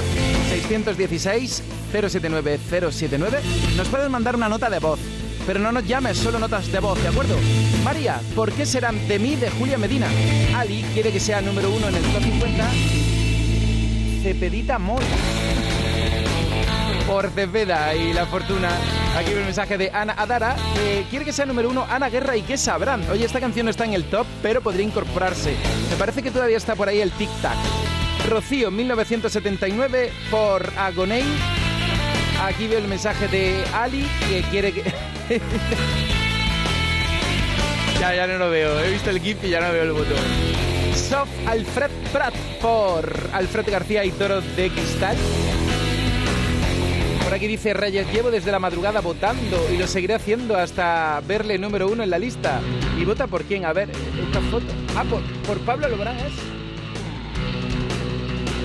616 0.52 1.64
079 1.92 2.60
079. 2.70 3.40
Nos 3.76 3.90
puedes 3.90 4.10
mandar 4.10 4.38
una 4.38 4.48
nota 4.48 4.70
de 4.70 4.80
voz. 4.80 5.00
Pero 5.46 5.60
no 5.60 5.72
nos 5.72 5.86
llames, 5.86 6.18
solo 6.18 6.40
notas 6.40 6.72
de 6.72 6.80
voz, 6.80 7.02
¿de 7.02 7.10
acuerdo? 7.10 7.36
María, 7.84 8.22
¿por 8.36 8.52
qué 8.54 8.66
serán 8.66 9.08
de 9.08 9.20
mí 9.20 9.36
de 9.36 9.50
Julia 9.50 9.78
Medina? 9.78 10.08
Ali 10.56 10.84
quiere 10.94 11.12
que 11.12 11.20
sea 11.20 11.42
número 11.42 11.70
uno 11.70 11.90
en 11.90 11.96
el 11.96 12.04
top 12.04 12.24
50. 12.24 12.70
Cepedita 14.24 14.80
Mora. 14.80 15.06
Por 17.06 17.30
Cepeda 17.32 17.94
y 17.94 18.14
la 18.14 18.26
fortuna. 18.26 18.70
Aquí 19.18 19.32
el 19.32 19.44
mensaje 19.44 19.78
de 19.78 19.92
Ana 19.92 20.16
Adara, 20.18 20.56
que 20.76 21.06
quiere 21.10 21.26
que 21.26 21.34
sea 21.34 21.46
número 21.46 21.70
uno 21.70 21.86
Ana 21.90 22.10
Guerra 22.10 22.38
y 22.38 22.42
que 22.44 22.58
sabrán. 22.58 23.04
Oye, 23.12 23.26
esta 23.26 23.42
canción 23.42 23.66
no 23.66 23.70
está 23.70 23.84
en 23.84 23.94
el 23.94 24.06
top, 24.06 24.26
pero 24.42 24.62
podría 24.62 24.86
incorporarse. 24.86 25.56
Me 25.90 25.98
parece 25.98 26.24
que 26.24 26.32
todavía 26.32 26.58
está 26.58 26.76
por 26.76 26.88
ahí 26.88 27.02
el 27.02 27.12
tic-tac. 27.12 27.58
Rocío, 28.30 28.72
1979, 28.72 30.14
por 30.32 30.72
Agoney. 30.78 31.26
Aquí 32.42 32.68
veo 32.68 32.80
el 32.80 32.88
mensaje 32.88 33.28
de 33.28 33.64
Ali, 33.74 34.08
que 34.30 34.42
quiere 34.44 34.72
que... 34.72 34.94
ya, 38.00 38.16
ya 38.16 38.28
no 38.28 38.38
lo 38.38 38.50
veo. 38.50 38.80
He 38.80 38.92
visto 38.92 39.10
el 39.10 39.20
GIF 39.20 39.44
y 39.44 39.50
ya 39.50 39.62
no 39.62 39.72
veo 39.72 39.84
el 39.84 39.94
botón. 39.94 40.18
Soft 40.96 41.30
Alfred 41.48 41.92
Prat 42.12 42.34
por 42.62 43.12
Alfred 43.34 43.70
García 43.70 44.06
y 44.06 44.12
Toro 44.12 44.42
de 44.42 44.70
Cristal. 44.70 45.18
Por 47.24 47.34
aquí 47.34 47.48
dice 47.48 47.74
Reyes, 47.74 48.12
llevo 48.12 48.30
desde 48.30 48.52
la 48.52 48.60
madrugada 48.60 49.02
votando 49.02 49.58
y 49.74 49.78
lo 49.78 49.88
seguiré 49.88 50.14
haciendo 50.14 50.58
hasta 50.58 51.22
verle 51.26 51.58
número 51.58 51.88
uno 51.88 52.04
en 52.04 52.10
la 52.10 52.20
lista. 52.20 52.60
¿Y 53.00 53.06
vota 53.06 53.28
por 53.28 53.44
quién? 53.44 53.66
A 53.66 53.74
ver, 53.74 53.90
esta 53.90 54.42
foto. 54.52 54.66
Ah, 54.96 55.04
por, 55.04 55.22
por 55.48 55.60
Pablo 55.62 55.88
Alborán 55.88 56.18
es. 56.18 56.34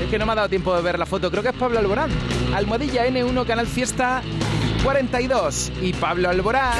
Es 0.02 0.11
que 0.11 0.18
no 0.18 0.26
me 0.26 0.32
ha 0.32 0.36
dado 0.36 0.48
tiempo 0.48 0.74
de 0.76 0.82
ver 0.82 0.98
la 0.98 1.06
foto. 1.06 1.30
Creo 1.30 1.42
que 1.42 1.48
es 1.48 1.54
Pablo 1.54 1.78
Alborán. 1.78 2.11
Almohadilla 2.54 3.06
N1, 3.06 3.46
Canal 3.46 3.66
Fiesta 3.66 4.22
42. 4.89 5.72
Y 5.82 5.93
Pablo 5.93 6.30
Alborán 6.30 6.72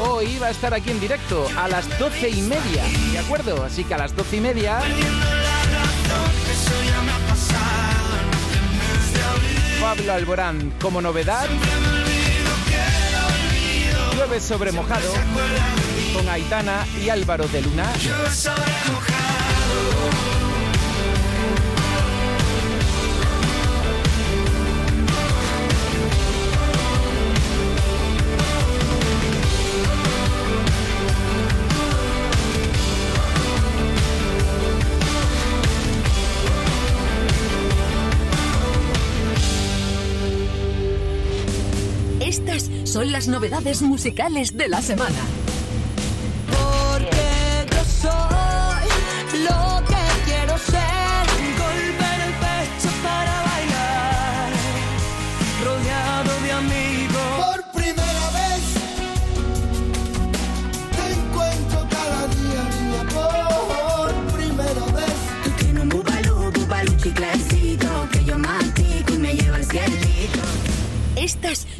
hoy 0.00 0.36
va 0.42 0.48
a 0.48 0.50
estar 0.50 0.74
aquí 0.74 0.90
en 0.90 0.98
directo 0.98 1.46
a 1.56 1.68
las 1.68 1.96
doce 1.96 2.28
y 2.28 2.42
media. 2.42 2.82
¿De 3.12 3.20
acuerdo? 3.20 3.62
Así 3.62 3.84
que 3.84 3.94
a 3.94 3.98
las 3.98 4.16
doce 4.16 4.38
y 4.38 4.40
media. 4.40 4.80
Pablo 9.80 10.12
Alborán 10.12 10.74
como 10.80 11.00
novedad. 11.00 11.46
Llueve 14.16 14.40
sobre 14.40 14.72
mojado 14.72 15.12
con 16.14 16.28
Aitana 16.28 16.84
y 17.00 17.10
Álvaro 17.10 17.46
de 17.46 17.62
Luna. 17.62 17.92
Son 42.94 43.10
las 43.10 43.26
novedades 43.26 43.82
musicales 43.82 44.56
de 44.56 44.68
la 44.68 44.80
semana. 44.80 45.43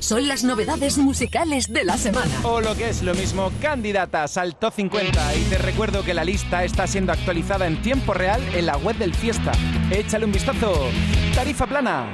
Son 0.04 0.28
las 0.28 0.44
novedades 0.44 0.98
musicales 0.98 1.72
de 1.72 1.82
la 1.82 1.96
semana. 1.96 2.30
O 2.42 2.60
lo 2.60 2.76
que 2.76 2.90
es 2.90 3.02
lo 3.02 3.14
mismo, 3.14 3.50
candidatas 3.62 4.36
al 4.36 4.54
Top 4.54 4.74
50. 4.74 5.34
Y 5.34 5.44
te 5.44 5.56
recuerdo 5.56 6.04
que 6.04 6.12
la 6.12 6.24
lista 6.24 6.62
está 6.62 6.86
siendo 6.86 7.10
actualizada 7.12 7.66
en 7.66 7.80
tiempo 7.80 8.12
real 8.12 8.42
en 8.54 8.66
la 8.66 8.76
web 8.76 8.96
del 8.96 9.14
Fiesta. 9.14 9.52
Échale 9.90 10.26
un 10.26 10.32
vistazo. 10.32 10.90
Tarifa 11.34 11.66
plana. 11.66 12.06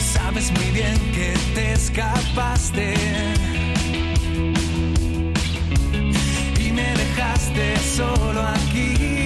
Sabes 0.00 0.50
muy 0.50 0.70
bien 0.72 0.96
que 1.12 1.34
te 1.54 1.72
escapaste 1.74 2.94
y 6.58 6.72
me 6.72 6.92
dejaste 6.96 7.76
solo 7.78 8.42
aquí. 8.42 9.25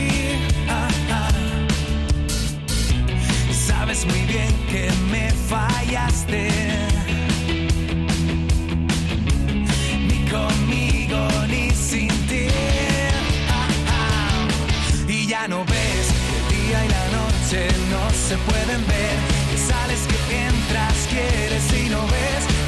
Sabes 3.91 4.07
muy 4.07 4.20
bien 4.20 4.47
que 4.70 4.88
me 5.11 5.32
fallaste. 5.49 6.49
Ni 10.07 10.30
conmigo 10.30 11.18
ni 11.49 11.72
sin 11.72 12.09
ti. 12.28 12.47
Y 15.09 15.26
ya 15.26 15.49
no 15.49 15.64
ves 15.64 16.07
el 16.36 16.57
día 16.57 16.84
y 16.84 16.88
la 16.88 17.07
noche 17.18 17.66
no 17.91 18.11
se 18.11 18.36
pueden 18.36 18.86
ver. 18.86 19.16
Que 19.51 19.59
sales, 19.59 20.07
que 20.07 20.47
entras, 20.47 21.09
quieres 21.11 21.84
y 21.84 21.91
no 21.91 22.07
ves. 22.07 22.60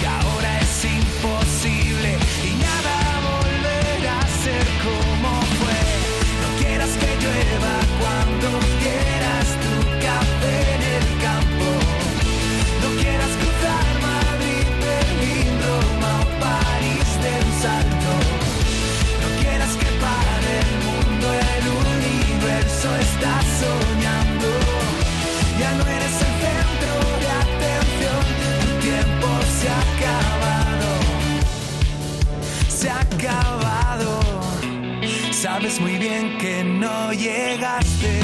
Que 36.42 36.64
no 36.64 37.12
llegaste. 37.12 38.21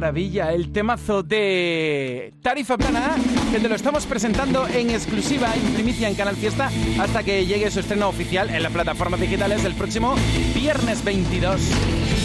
Maravilla, 0.00 0.54
el 0.54 0.72
temazo 0.72 1.22
de 1.22 2.32
Tarifa 2.40 2.78
Plana, 2.78 3.16
que 3.52 3.60
te 3.60 3.68
lo 3.68 3.74
estamos 3.74 4.06
presentando 4.06 4.66
en 4.66 4.88
exclusiva, 4.88 5.54
en 5.54 5.74
primicia 5.74 6.08
en 6.08 6.14
Canal 6.14 6.36
Fiesta, 6.36 6.70
hasta 6.98 7.22
que 7.22 7.44
llegue 7.44 7.70
su 7.70 7.80
estreno 7.80 8.08
oficial 8.08 8.48
en 8.48 8.62
las 8.62 8.72
plataformas 8.72 9.20
digitales 9.20 9.62
el 9.66 9.74
próximo 9.74 10.14
viernes 10.54 11.04
22. 11.04 11.60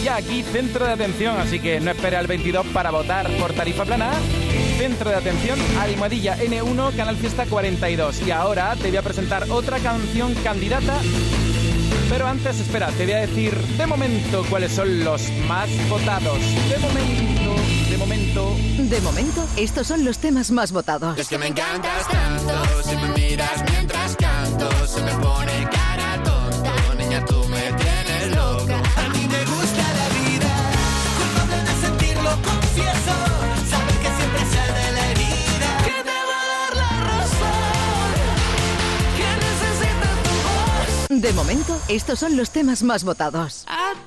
Y 0.00 0.04
ya 0.04 0.16
aquí, 0.16 0.42
centro 0.42 0.86
de 0.86 0.92
atención, 0.92 1.36
así 1.36 1.60
que 1.60 1.78
no 1.78 1.90
espere 1.90 2.16
al 2.16 2.26
22 2.26 2.64
para 2.68 2.90
votar 2.90 3.28
por 3.36 3.52
Tarifa 3.52 3.84
Plana. 3.84 4.10
Centro 4.78 5.10
de 5.10 5.16
atención, 5.16 5.58
Almohadilla 5.78 6.38
N1, 6.38 6.96
Canal 6.96 7.16
Fiesta 7.16 7.44
42. 7.44 8.26
Y 8.26 8.30
ahora 8.30 8.74
te 8.76 8.88
voy 8.88 8.96
a 8.96 9.02
presentar 9.02 9.50
otra 9.50 9.80
canción 9.80 10.32
candidata 10.42 10.98
pero 12.08 12.28
antes, 12.28 12.60
espera, 12.60 12.86
te 12.92 13.04
voy 13.04 13.14
a 13.14 13.18
decir 13.18 13.52
de 13.52 13.86
momento 13.86 14.44
cuáles 14.48 14.70
son 14.72 15.04
los 15.04 15.28
más 15.48 15.68
votados. 15.88 16.38
De 16.70 16.78
momento. 16.78 17.35
De 18.76 19.00
momento, 19.00 19.44
estos 19.56 19.86
son 19.86 20.04
los 20.04 20.18
temas 20.18 20.50
más 20.50 20.70
votados. 20.70 21.18
Es 21.18 21.28
que 21.28 21.38
me 21.38 21.46
encantas 21.46 22.06
tanto, 22.08 22.82
si 22.84 22.94
me 22.94 23.08
miras 23.08 23.64
mientras 23.70 24.14
canto, 24.16 24.68
se 24.86 25.00
me 25.02 25.12
pone 25.12 25.68
cara 25.72 26.22
tonta. 26.22 26.74
Niña, 26.96 27.24
tú 27.24 27.42
me 27.48 27.72
tienes 27.72 28.36
loca. 28.36 28.78
A 28.96 29.08
mí 29.08 29.26
me 29.26 29.44
gusta 29.46 29.82
la 29.82 30.08
vida, 30.20 30.52
culpable 31.16 31.56
de 31.64 31.86
sentirlo, 31.86 32.30
confieso. 32.42 33.14
Sabes 33.70 33.96
que 33.96 34.10
siempre 34.18 34.40
sale 34.54 34.72
de 34.78 34.92
la 34.92 35.10
herida. 35.10 35.78
Que 35.84 36.02
te 36.04 36.18
va 36.28 36.38
a 36.42 36.46
dar 36.52 36.76
la 36.76 36.90
razón. 37.18 38.14
Que 39.16 39.28
necesita 39.46 40.08
tu 40.22 41.14
voz. 41.14 41.22
De 41.22 41.32
momento, 41.32 41.80
estos 41.88 42.18
son 42.18 42.36
los 42.36 42.50
temas 42.50 42.82
más 42.82 43.04
votados. 43.04 43.64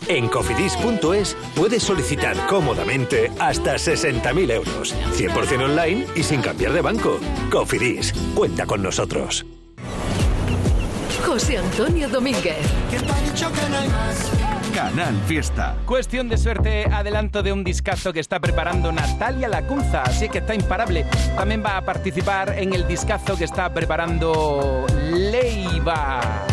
En 0.08 0.28
cofidis.es 0.28 1.36
puedes 1.56 1.84
solicitar 1.84 2.36
cómodamente 2.47 3.32
hasta 3.39 3.76
60.000 3.76 4.52
euros, 4.52 4.95
100% 5.16 5.64
online 5.64 6.08
y 6.16 6.24
sin 6.24 6.41
cambiar 6.41 6.74
de 6.74 6.82
banco. 6.82 7.20
Cofidis, 7.52 8.14
cuenta 8.36 8.66
con 8.66 8.82
nosotros. 8.82 9.45
José 11.26 11.58
Antonio 11.58 12.10
Domínguez. 12.10 12.58
Canal 14.74 15.16
Fiesta. 15.28 15.76
Cuestión 15.86 16.30
de 16.30 16.38
suerte, 16.38 16.86
adelanto 16.86 17.43
de 17.43 17.52
un 17.52 17.64
discazo 17.64 18.14
que 18.14 18.20
está 18.20 18.39
preparando 18.39 18.91
Natalia 18.91 19.47
Lacunza, 19.47 20.04
así 20.04 20.30
que 20.30 20.39
está 20.39 20.56
imparable. 20.56 21.06
También 21.36 21.64
va 21.64 21.78
a 21.78 21.82
participar 21.82 22.58
en 22.58 22.74
el 22.74 22.88
discazo 22.88 23.36
que 23.36 23.43
está 23.43 23.72
preparando 23.74 24.86
Leiva. 25.12 26.47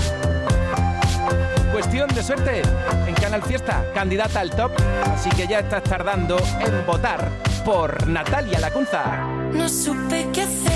Cuestión 1.76 2.08
de 2.14 2.22
suerte 2.22 2.62
en 3.06 3.14
Canal 3.16 3.42
Fiesta, 3.42 3.84
candidata 3.92 4.40
al 4.40 4.48
top, 4.48 4.72
así 5.12 5.28
que 5.28 5.46
ya 5.46 5.58
estás 5.58 5.82
tardando 5.82 6.38
en 6.58 6.86
votar 6.86 7.28
por 7.66 8.06
Natalia 8.08 8.58
Lacunza. 8.60 9.18
No 9.52 9.68
supe 9.68 10.26
qué 10.32 10.40
hacer. 10.40 10.75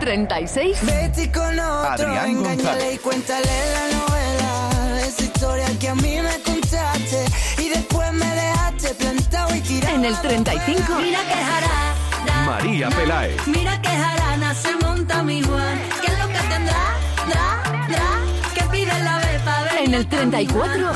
36. 0.00 0.78
Vete 0.82 1.30
con 1.30 1.58
otro, 1.58 1.90
Adrián 1.90 2.30
engáñale 2.30 2.56
González. 2.62 2.94
y 2.94 2.98
cuéntale 2.98 3.46
la 3.74 3.98
novela. 3.98 5.00
Esa 5.06 5.22
historia 5.24 5.66
que 5.78 5.88
a 5.88 5.94
mí 5.94 6.16
me 6.20 6.40
contaste 6.42 7.24
y 7.58 7.68
después 7.68 8.12
me 8.12 8.26
dejaste 8.26 8.94
plantado 8.94 9.54
y 9.54 9.60
tirado. 9.60 9.94
En 9.96 10.04
el 10.06 10.20
35. 10.20 10.82
Mira 11.00 11.18
que 11.20 11.34
jarana, 11.34 12.46
María 12.46 12.88
Peláez. 12.90 13.46
mira 13.46 13.80
que 13.82 13.88
jarana 13.88 14.54
se 14.54 14.74
monta 14.76 15.22
mi 15.22 15.42
Juan. 15.42 15.78
¿Qué 16.00 16.12
es 16.12 16.18
lo 16.18 16.28
que 16.28 16.38
tendrá? 16.48 16.84
Dra, 17.28 17.86
dra, 17.88 18.54
que 18.54 18.62
pide 18.70 18.98
la 19.02 19.18
bepa? 19.18 19.66
En 19.84 19.94
el 19.94 20.06
34. 20.08 20.90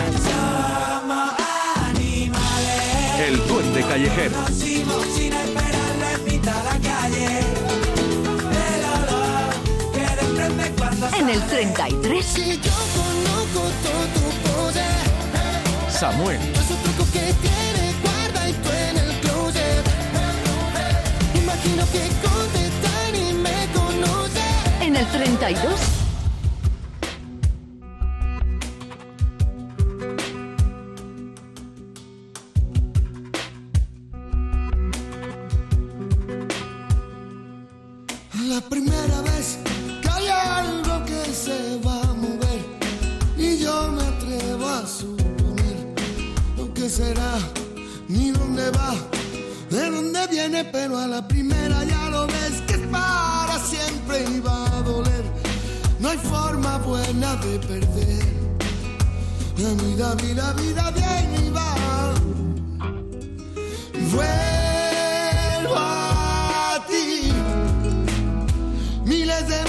El 3.26 3.46
duende 3.48 3.82
callejero. 3.82 4.36
en 11.25 11.31
el 11.31 11.43
33. 11.47 12.27
Si 12.27 12.61
yo 12.61 12.72
conozco 12.95 13.61
todo 13.83 14.05
tu. 14.14 14.25
Samuel. 15.91 16.39
En 24.81 24.97
el 24.97 24.97
En 24.97 24.97
el 24.97 25.07
32. 25.07 26.03
Yes, 69.35 69.64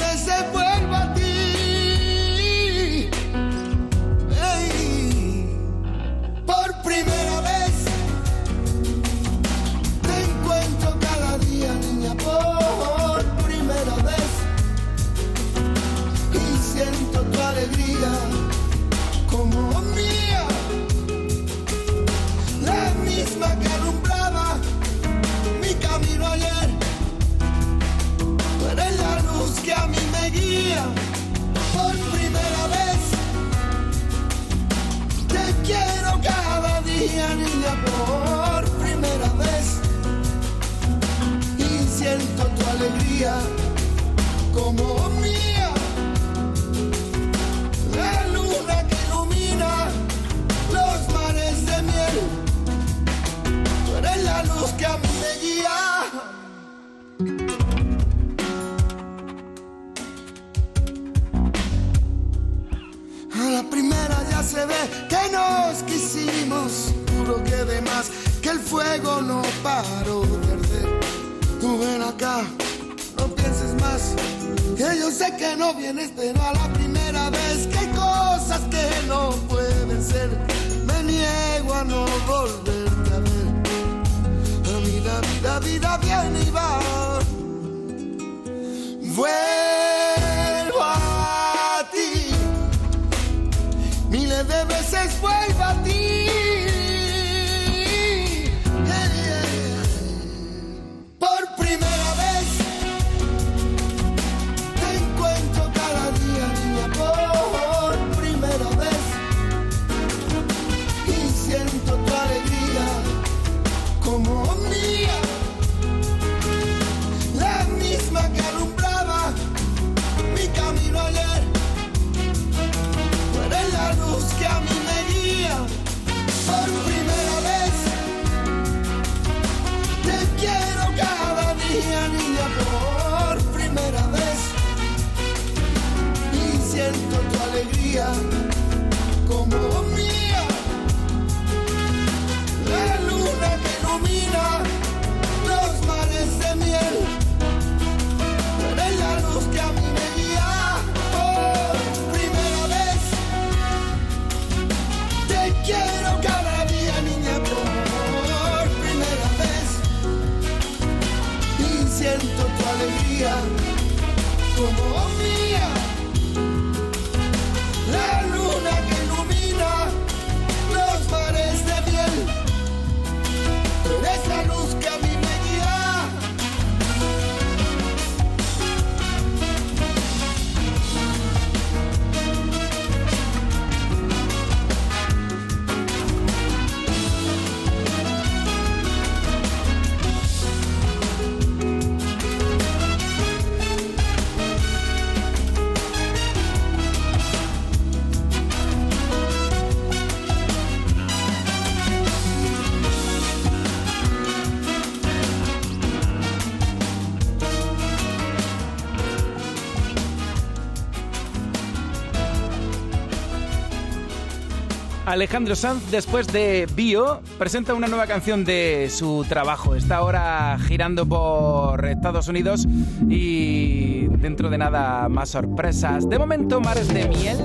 Alejandro 215.15 215.55
Sanz, 215.55 215.91
después 215.91 216.27
de 216.27 216.67
Bio, 216.75 217.21
presenta 217.39 217.73
una 217.73 217.87
nueva 217.87 218.05
canción 218.05 218.43
de 218.43 218.91
su 218.91 219.25
trabajo. 219.29 219.73
Está 219.73 219.95
ahora 219.95 220.57
girando 220.67 221.05
por 221.05 221.85
Estados 221.85 222.27
Unidos 222.27 222.65
y 223.07 224.07
dentro 224.07 224.49
de 224.49 224.57
nada 224.57 225.07
más 225.07 225.29
sorpresas. 225.29 226.09
De 226.09 226.19
momento, 226.19 226.59
Mares 226.59 226.89
de 226.89 227.07
Miel 227.07 227.37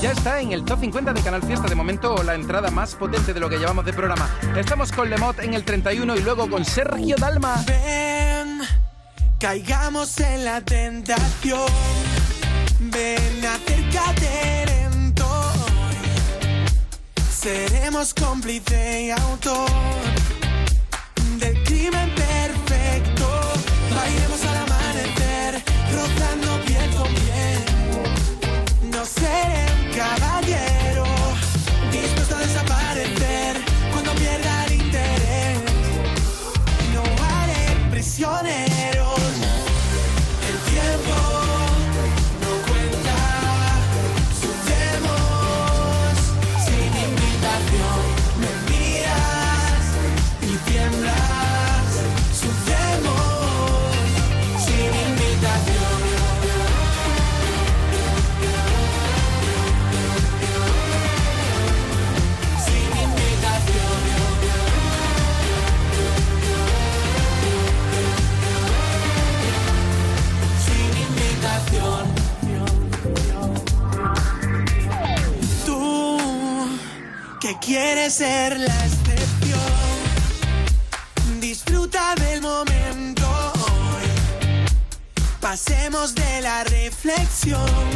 ya 0.00 0.12
está 0.12 0.40
en 0.40 0.52
el 0.52 0.64
top 0.64 0.78
50 0.78 1.12
de 1.12 1.20
Canal 1.20 1.42
Fiesta. 1.42 1.66
De 1.66 1.74
momento, 1.74 2.22
la 2.22 2.36
entrada 2.36 2.70
más 2.70 2.94
potente 2.94 3.34
de 3.34 3.40
lo 3.40 3.48
que 3.48 3.58
llevamos 3.58 3.84
de 3.84 3.92
programa. 3.92 4.30
Estamos 4.56 4.92
con 4.92 5.10
Lemot 5.10 5.40
en 5.40 5.54
el 5.54 5.64
31 5.64 6.18
y 6.18 6.20
luego 6.22 6.48
con 6.48 6.64
Sergio 6.64 7.16
Dalma. 7.18 7.64
Ven, 7.66 8.60
caigamos 9.40 10.20
en 10.20 10.44
la 10.44 10.60
tentación. 10.60 11.66
Ven, 12.78 13.44
acércate 13.44 14.77
Seremos 17.48 18.12
cómplice 18.12 19.04
y 19.04 19.10
autor 19.10 20.17
que 77.68 77.74
quieres 77.74 78.14
ser 78.14 78.58
la 78.58 78.86
excepción, 78.86 79.60
disfruta 81.40 82.14
del 82.14 82.40
momento. 82.40 83.26
Pasemos 85.40 86.14
de 86.14 86.40
la 86.40 86.64
reflexión 86.64 87.88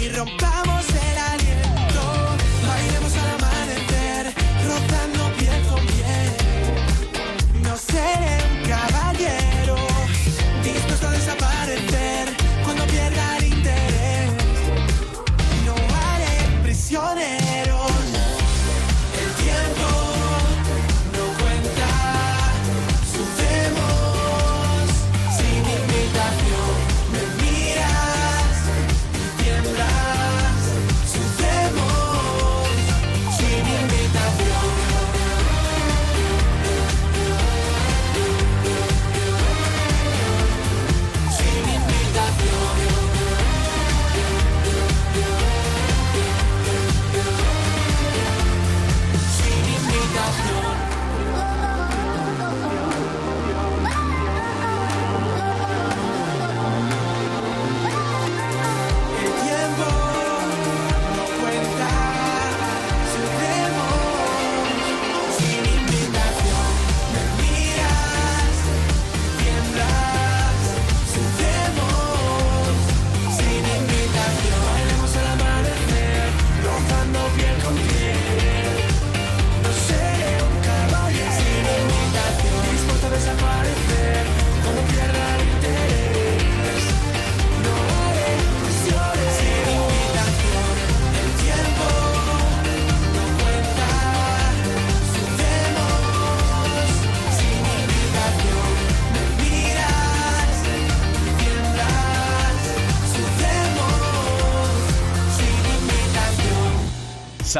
y 0.00 0.08
rompamos 0.10 0.86
el 0.88 1.18
aliento. 1.18 2.02
Bailemos 2.66 3.12
al 3.16 3.30
amanecer, 3.38 4.34
rozando 4.66 5.32
piel 5.36 5.62
con 5.68 5.86
piel. 5.86 6.30
No 7.62 7.76
seré 7.76 8.49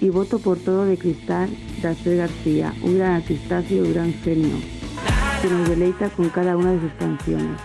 y 0.00 0.08
voto 0.08 0.38
por 0.38 0.58
todo 0.58 0.84
de 0.84 0.98
cristal 0.98 1.48
de 1.80 1.88
Alfred 1.88 2.18
García, 2.18 2.74
un 2.82 2.98
gran 2.98 3.12
artistazo 3.12 3.74
y 3.74 3.80
un 3.80 3.92
gran 3.92 4.12
genio 4.14 4.56
que 5.42 5.48
nos 5.48 5.68
deleita 5.68 6.08
con 6.10 6.28
cada 6.30 6.56
una 6.56 6.72
de 6.72 6.80
sus 6.80 6.92
canciones. 6.98 7.60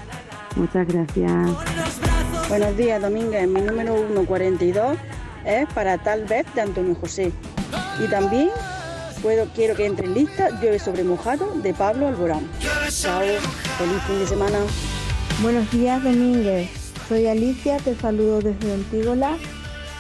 Muchas 0.56 0.88
gracias. 0.88 1.30
Buenos 2.50 2.76
días, 2.76 3.02
Domínguez. 3.02 3.48
Mi 3.48 3.62
número 3.62 3.96
142 3.96 4.98
es 5.46 5.68
para 5.74 5.98
tal 5.98 6.26
vez 6.26 6.46
de 6.56 6.62
Antonio 6.62 6.96
José. 6.96 7.32
Y 8.04 8.08
también 8.10 8.50
puedo, 9.22 9.46
quiero 9.54 9.76
que 9.76 9.86
entre 9.86 10.08
en 10.08 10.14
lista 10.14 10.50
Llueve 10.62 10.80
sobre 10.80 11.04
mojado 11.04 11.54
de 11.62 11.74
Pablo 11.74 12.08
Alborán. 12.08 12.48
Chao, 12.90 13.22
feliz 13.22 14.02
fin 14.08 14.20
de 14.20 14.28
semana. 14.28 14.60
Buenos 15.42 15.70
días, 15.72 16.04
Domínguez. 16.04 16.70
Soy 17.08 17.28
Alicia, 17.28 17.78
te 17.78 17.96
saludo 17.96 18.42
desde 18.42 18.74
Antígola. 18.74 19.38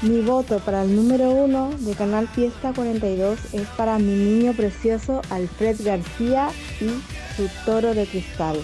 Mi 0.02 0.22
voto 0.22 0.60
para 0.60 0.84
el 0.84 0.96
número 0.96 1.30
uno 1.30 1.72
de 1.80 1.94
Canal 1.94 2.30
Fiesta 2.30 2.72
42 2.74 3.38
es 3.52 3.68
para 3.76 3.98
mi 3.98 4.14
niño 4.14 4.54
precioso 4.54 5.22
Alfred 5.30 5.76
García 5.84 6.48
y 6.80 6.88
su 7.36 7.50
toro 7.66 7.94
de 7.94 8.06
cristal. 8.08 8.58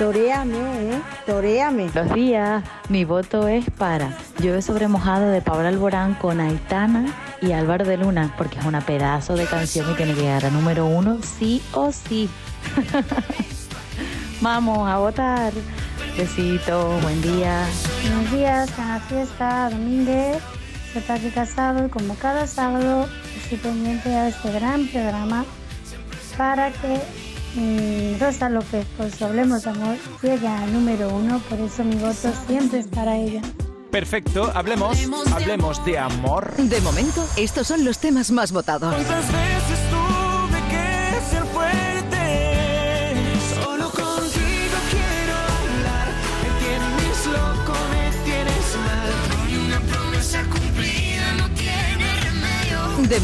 Toréame, 0.00 0.56
¿eh? 0.56 1.00
Toréame. 1.24 1.88
Buenos 1.90 2.14
días, 2.14 2.64
mi 2.88 3.04
voto 3.04 3.46
es 3.46 3.64
para 3.70 4.18
Llueve 4.40 4.60
sobre 4.60 4.88
mojado 4.88 5.28
de 5.28 5.40
Pablo 5.40 5.68
Alborán 5.68 6.14
con 6.14 6.40
Aitana 6.40 7.14
y 7.40 7.52
Álvaro 7.52 7.84
de 7.84 7.98
Luna, 7.98 8.34
porque 8.36 8.58
es 8.58 8.64
una 8.64 8.80
pedazo 8.80 9.36
de 9.36 9.44
canción 9.44 9.88
y 9.88 9.94
tiene 9.94 10.14
que 10.14 10.22
llegar 10.22 10.44
a 10.46 10.50
número 10.50 10.86
uno 10.86 11.18
sí 11.38 11.62
o 11.74 11.92
sí. 11.92 12.28
Vamos 14.40 14.88
a 14.88 14.98
votar. 14.98 15.52
Besito, 16.18 16.98
buen 17.02 17.22
día. 17.22 17.64
Buenos 18.02 18.32
días, 18.32 18.70
Canal 18.72 19.00
Fiesta, 19.02 19.70
Domínguez. 19.70 20.42
Paqui 21.00 21.30
Casado 21.30 21.86
y 21.86 21.88
como 21.88 22.14
cada 22.14 22.46
sábado 22.46 23.08
estoy 23.36 23.58
pendiente 23.58 24.14
a 24.14 24.28
este 24.28 24.52
gran 24.52 24.86
programa 24.88 25.44
para 26.36 26.70
que 26.72 27.00
mm, 27.54 28.20
Rosa 28.20 28.48
López, 28.48 28.86
pues 28.96 29.20
Hablemos 29.20 29.62
de 29.64 29.70
Amor, 29.70 29.96
llegue 30.22 30.48
al 30.48 30.72
número 30.72 31.08
uno. 31.14 31.40
Por 31.48 31.60
eso 31.60 31.84
mi 31.84 31.96
voto 31.96 32.32
siempre 32.46 32.80
es 32.80 32.86
para 32.86 33.16
ella. 33.16 33.42
Perfecto, 33.90 34.50
hablemos, 34.54 34.98
hablemos 35.32 35.84
de 35.84 35.98
amor. 35.98 36.56
De 36.56 36.80
momento, 36.80 37.26
estos 37.36 37.66
son 37.66 37.84
los 37.84 37.98
temas 37.98 38.30
más 38.30 38.50
votados. 38.50 38.94
De 53.12 53.20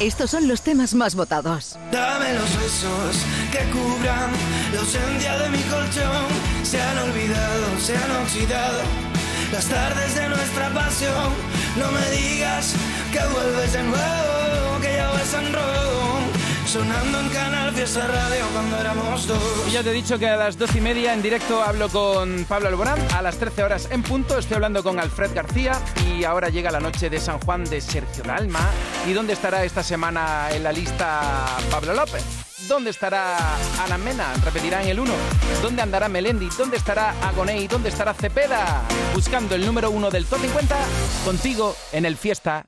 Estos 0.00 0.30
son 0.30 0.48
los 0.48 0.62
temas 0.62 0.94
más 0.94 1.14
votados. 1.14 1.76
Dame 1.92 2.32
los 2.32 2.56
besos 2.56 3.16
que 3.52 3.58
cubran 3.68 4.30
la 4.72 4.80
ausencia 4.80 5.36
de 5.36 5.50
mi 5.50 5.62
colchón. 5.64 6.24
Se 6.62 6.80
han 6.80 6.96
olvidado, 6.96 7.78
se 7.78 7.94
han 7.98 8.10
oxidado 8.22 8.80
las 9.52 9.66
tardes 9.66 10.14
de 10.14 10.30
nuestra 10.30 10.72
pasión. 10.72 11.34
No 11.76 11.92
me 11.92 12.16
digas 12.16 12.72
que 13.12 13.18
vuelves 13.30 13.74
de 13.74 13.82
nuevo, 13.82 14.80
que 14.80 14.94
ya 14.94 15.10
vas 15.10 15.34
en 15.34 15.52
rojo. 15.52 16.35
Sonando 16.76 17.20
en 17.20 17.28
Canal 17.30 17.72
Fiesta 17.72 18.06
Radio 18.06 18.44
cuando 18.52 18.76
éramos 18.78 19.26
dos. 19.26 19.64
Y 19.66 19.70
ya 19.70 19.82
te 19.82 19.90
he 19.90 19.92
dicho 19.94 20.18
que 20.18 20.28
a 20.28 20.36
las 20.36 20.58
doce 20.58 20.76
y 20.76 20.80
media 20.82 21.14
en 21.14 21.22
directo 21.22 21.62
hablo 21.62 21.88
con 21.88 22.44
Pablo 22.46 22.68
Alborán. 22.68 22.98
A 23.14 23.22
las 23.22 23.38
13 23.38 23.64
horas 23.64 23.88
en 23.90 24.02
punto 24.02 24.36
estoy 24.36 24.56
hablando 24.56 24.82
con 24.82 25.00
Alfred 25.00 25.32
García. 25.34 25.80
Y 26.06 26.24
ahora 26.24 26.50
llega 26.50 26.70
la 26.70 26.80
noche 26.80 27.08
de 27.08 27.18
San 27.18 27.40
Juan 27.40 27.64
de 27.64 27.80
Sergio 27.80 28.24
Dalma. 28.24 28.60
¿Y 29.08 29.14
dónde 29.14 29.32
estará 29.32 29.64
esta 29.64 29.82
semana 29.82 30.48
en 30.52 30.64
la 30.64 30.70
lista 30.70 31.46
Pablo 31.70 31.94
López? 31.94 32.22
¿Dónde 32.68 32.90
estará 32.90 33.38
Ana 33.82 33.96
Mena? 33.96 34.34
Repetirá 34.44 34.82
en 34.82 34.90
el 34.90 35.00
1. 35.00 35.10
¿Dónde 35.62 35.80
andará 35.80 36.10
Melendi? 36.10 36.50
¿Dónde 36.58 36.76
estará 36.76 37.14
Agoney? 37.22 37.68
¿Dónde 37.68 37.88
estará 37.88 38.12
Cepeda? 38.12 38.82
Buscando 39.14 39.54
el 39.54 39.64
número 39.64 39.90
1 39.90 40.10
del 40.10 40.26
Top 40.26 40.40
50 40.40 40.76
contigo 41.24 41.74
en 41.92 42.04
el 42.04 42.18
Fiesta. 42.18 42.66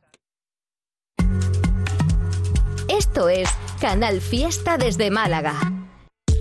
Esto 2.89 3.29
es 3.29 3.51
Canal 3.81 4.21
Fiesta 4.21 4.77
desde 4.77 5.11
Málaga. 5.11 5.55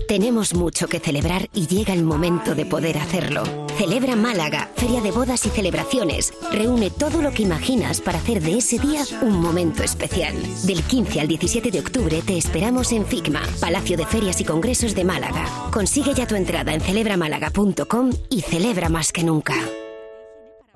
Tenemos 0.08 0.54
mucho 0.54 0.88
que 0.88 0.98
celebrar 0.98 1.48
y 1.54 1.66
llega 1.66 1.92
el 1.92 2.02
momento 2.02 2.54
de 2.54 2.66
poder 2.66 2.98
hacerlo. 2.98 3.44
Celebra 3.76 4.16
Málaga, 4.16 4.70
Feria 4.74 5.00
de 5.00 5.12
Bodas 5.12 5.46
y 5.46 5.50
Celebraciones. 5.50 6.32
Reúne 6.50 6.90
todo 6.90 7.22
lo 7.22 7.30
que 7.30 7.42
imaginas 7.42 8.00
para 8.00 8.18
hacer 8.18 8.42
de 8.42 8.58
ese 8.58 8.78
día 8.78 9.02
un 9.22 9.40
momento 9.40 9.84
especial. 9.84 10.34
Del 10.64 10.82
15 10.82 11.20
al 11.20 11.28
17 11.28 11.70
de 11.70 11.78
octubre 11.78 12.22
te 12.22 12.36
esperamos 12.38 12.90
en 12.90 13.06
FICMA, 13.06 13.42
Palacio 13.60 13.96
de 13.96 14.06
Ferias 14.06 14.40
y 14.40 14.44
Congresos 14.44 14.94
de 14.96 15.04
Málaga. 15.04 15.44
Consigue 15.70 16.14
ya 16.14 16.26
tu 16.26 16.34
entrada 16.34 16.74
en 16.74 16.80
celebramálaga.com 16.80 18.10
y 18.30 18.40
celebra 18.40 18.88
más 18.88 19.12
que 19.12 19.22
nunca. 19.22 19.54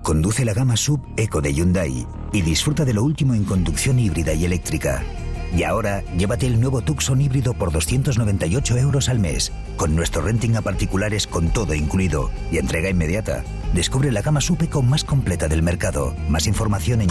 Conduce 0.01 0.45
la 0.45 0.53
gama 0.53 0.77
sub 0.77 1.01
Eco 1.17 1.41
de 1.41 1.53
Hyundai 1.53 2.05
y 2.31 2.41
disfruta 2.41 2.85
de 2.85 2.93
lo 2.93 3.03
último 3.03 3.33
en 3.33 3.43
conducción 3.43 3.99
híbrida 3.99 4.33
y 4.33 4.45
eléctrica. 4.45 5.03
Y 5.55 5.63
ahora, 5.63 6.03
llévate 6.17 6.47
el 6.47 6.59
nuevo 6.59 6.81
Tucson 6.81 7.21
híbrido 7.21 7.53
por 7.53 7.71
298 7.71 8.77
euros 8.77 9.07
al 9.09 9.19
mes, 9.19 9.51
con 9.77 9.95
nuestro 9.95 10.23
renting 10.23 10.55
a 10.55 10.61
particulares 10.61 11.27
con 11.27 11.49
todo 11.49 11.75
incluido 11.75 12.31
y 12.51 12.57
entrega 12.57 12.89
inmediata. 12.89 13.43
Descubre 13.73 14.11
la 14.11 14.21
gama 14.21 14.41
sub 14.41 14.61
Eco 14.63 14.81
más 14.81 15.03
completa 15.03 15.47
del 15.47 15.61
mercado. 15.61 16.15
Más 16.27 16.47
información 16.47 17.01
en... 17.01 17.09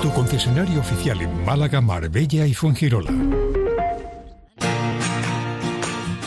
Tu 0.00 0.12
concesionario 0.12 0.80
oficial 0.80 1.20
en 1.20 1.44
Málaga, 1.44 1.80
Marbella 1.80 2.46
y 2.46 2.54
Fuengirola. 2.54 3.12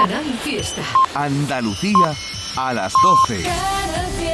Canal 0.00 0.24
Fiesta. 0.42 0.80
Andalucía 1.14 2.16
a 2.56 2.72
las 2.72 2.90
12. 3.02 3.42
Canal 3.42 4.06
Fiesta. 4.16 4.29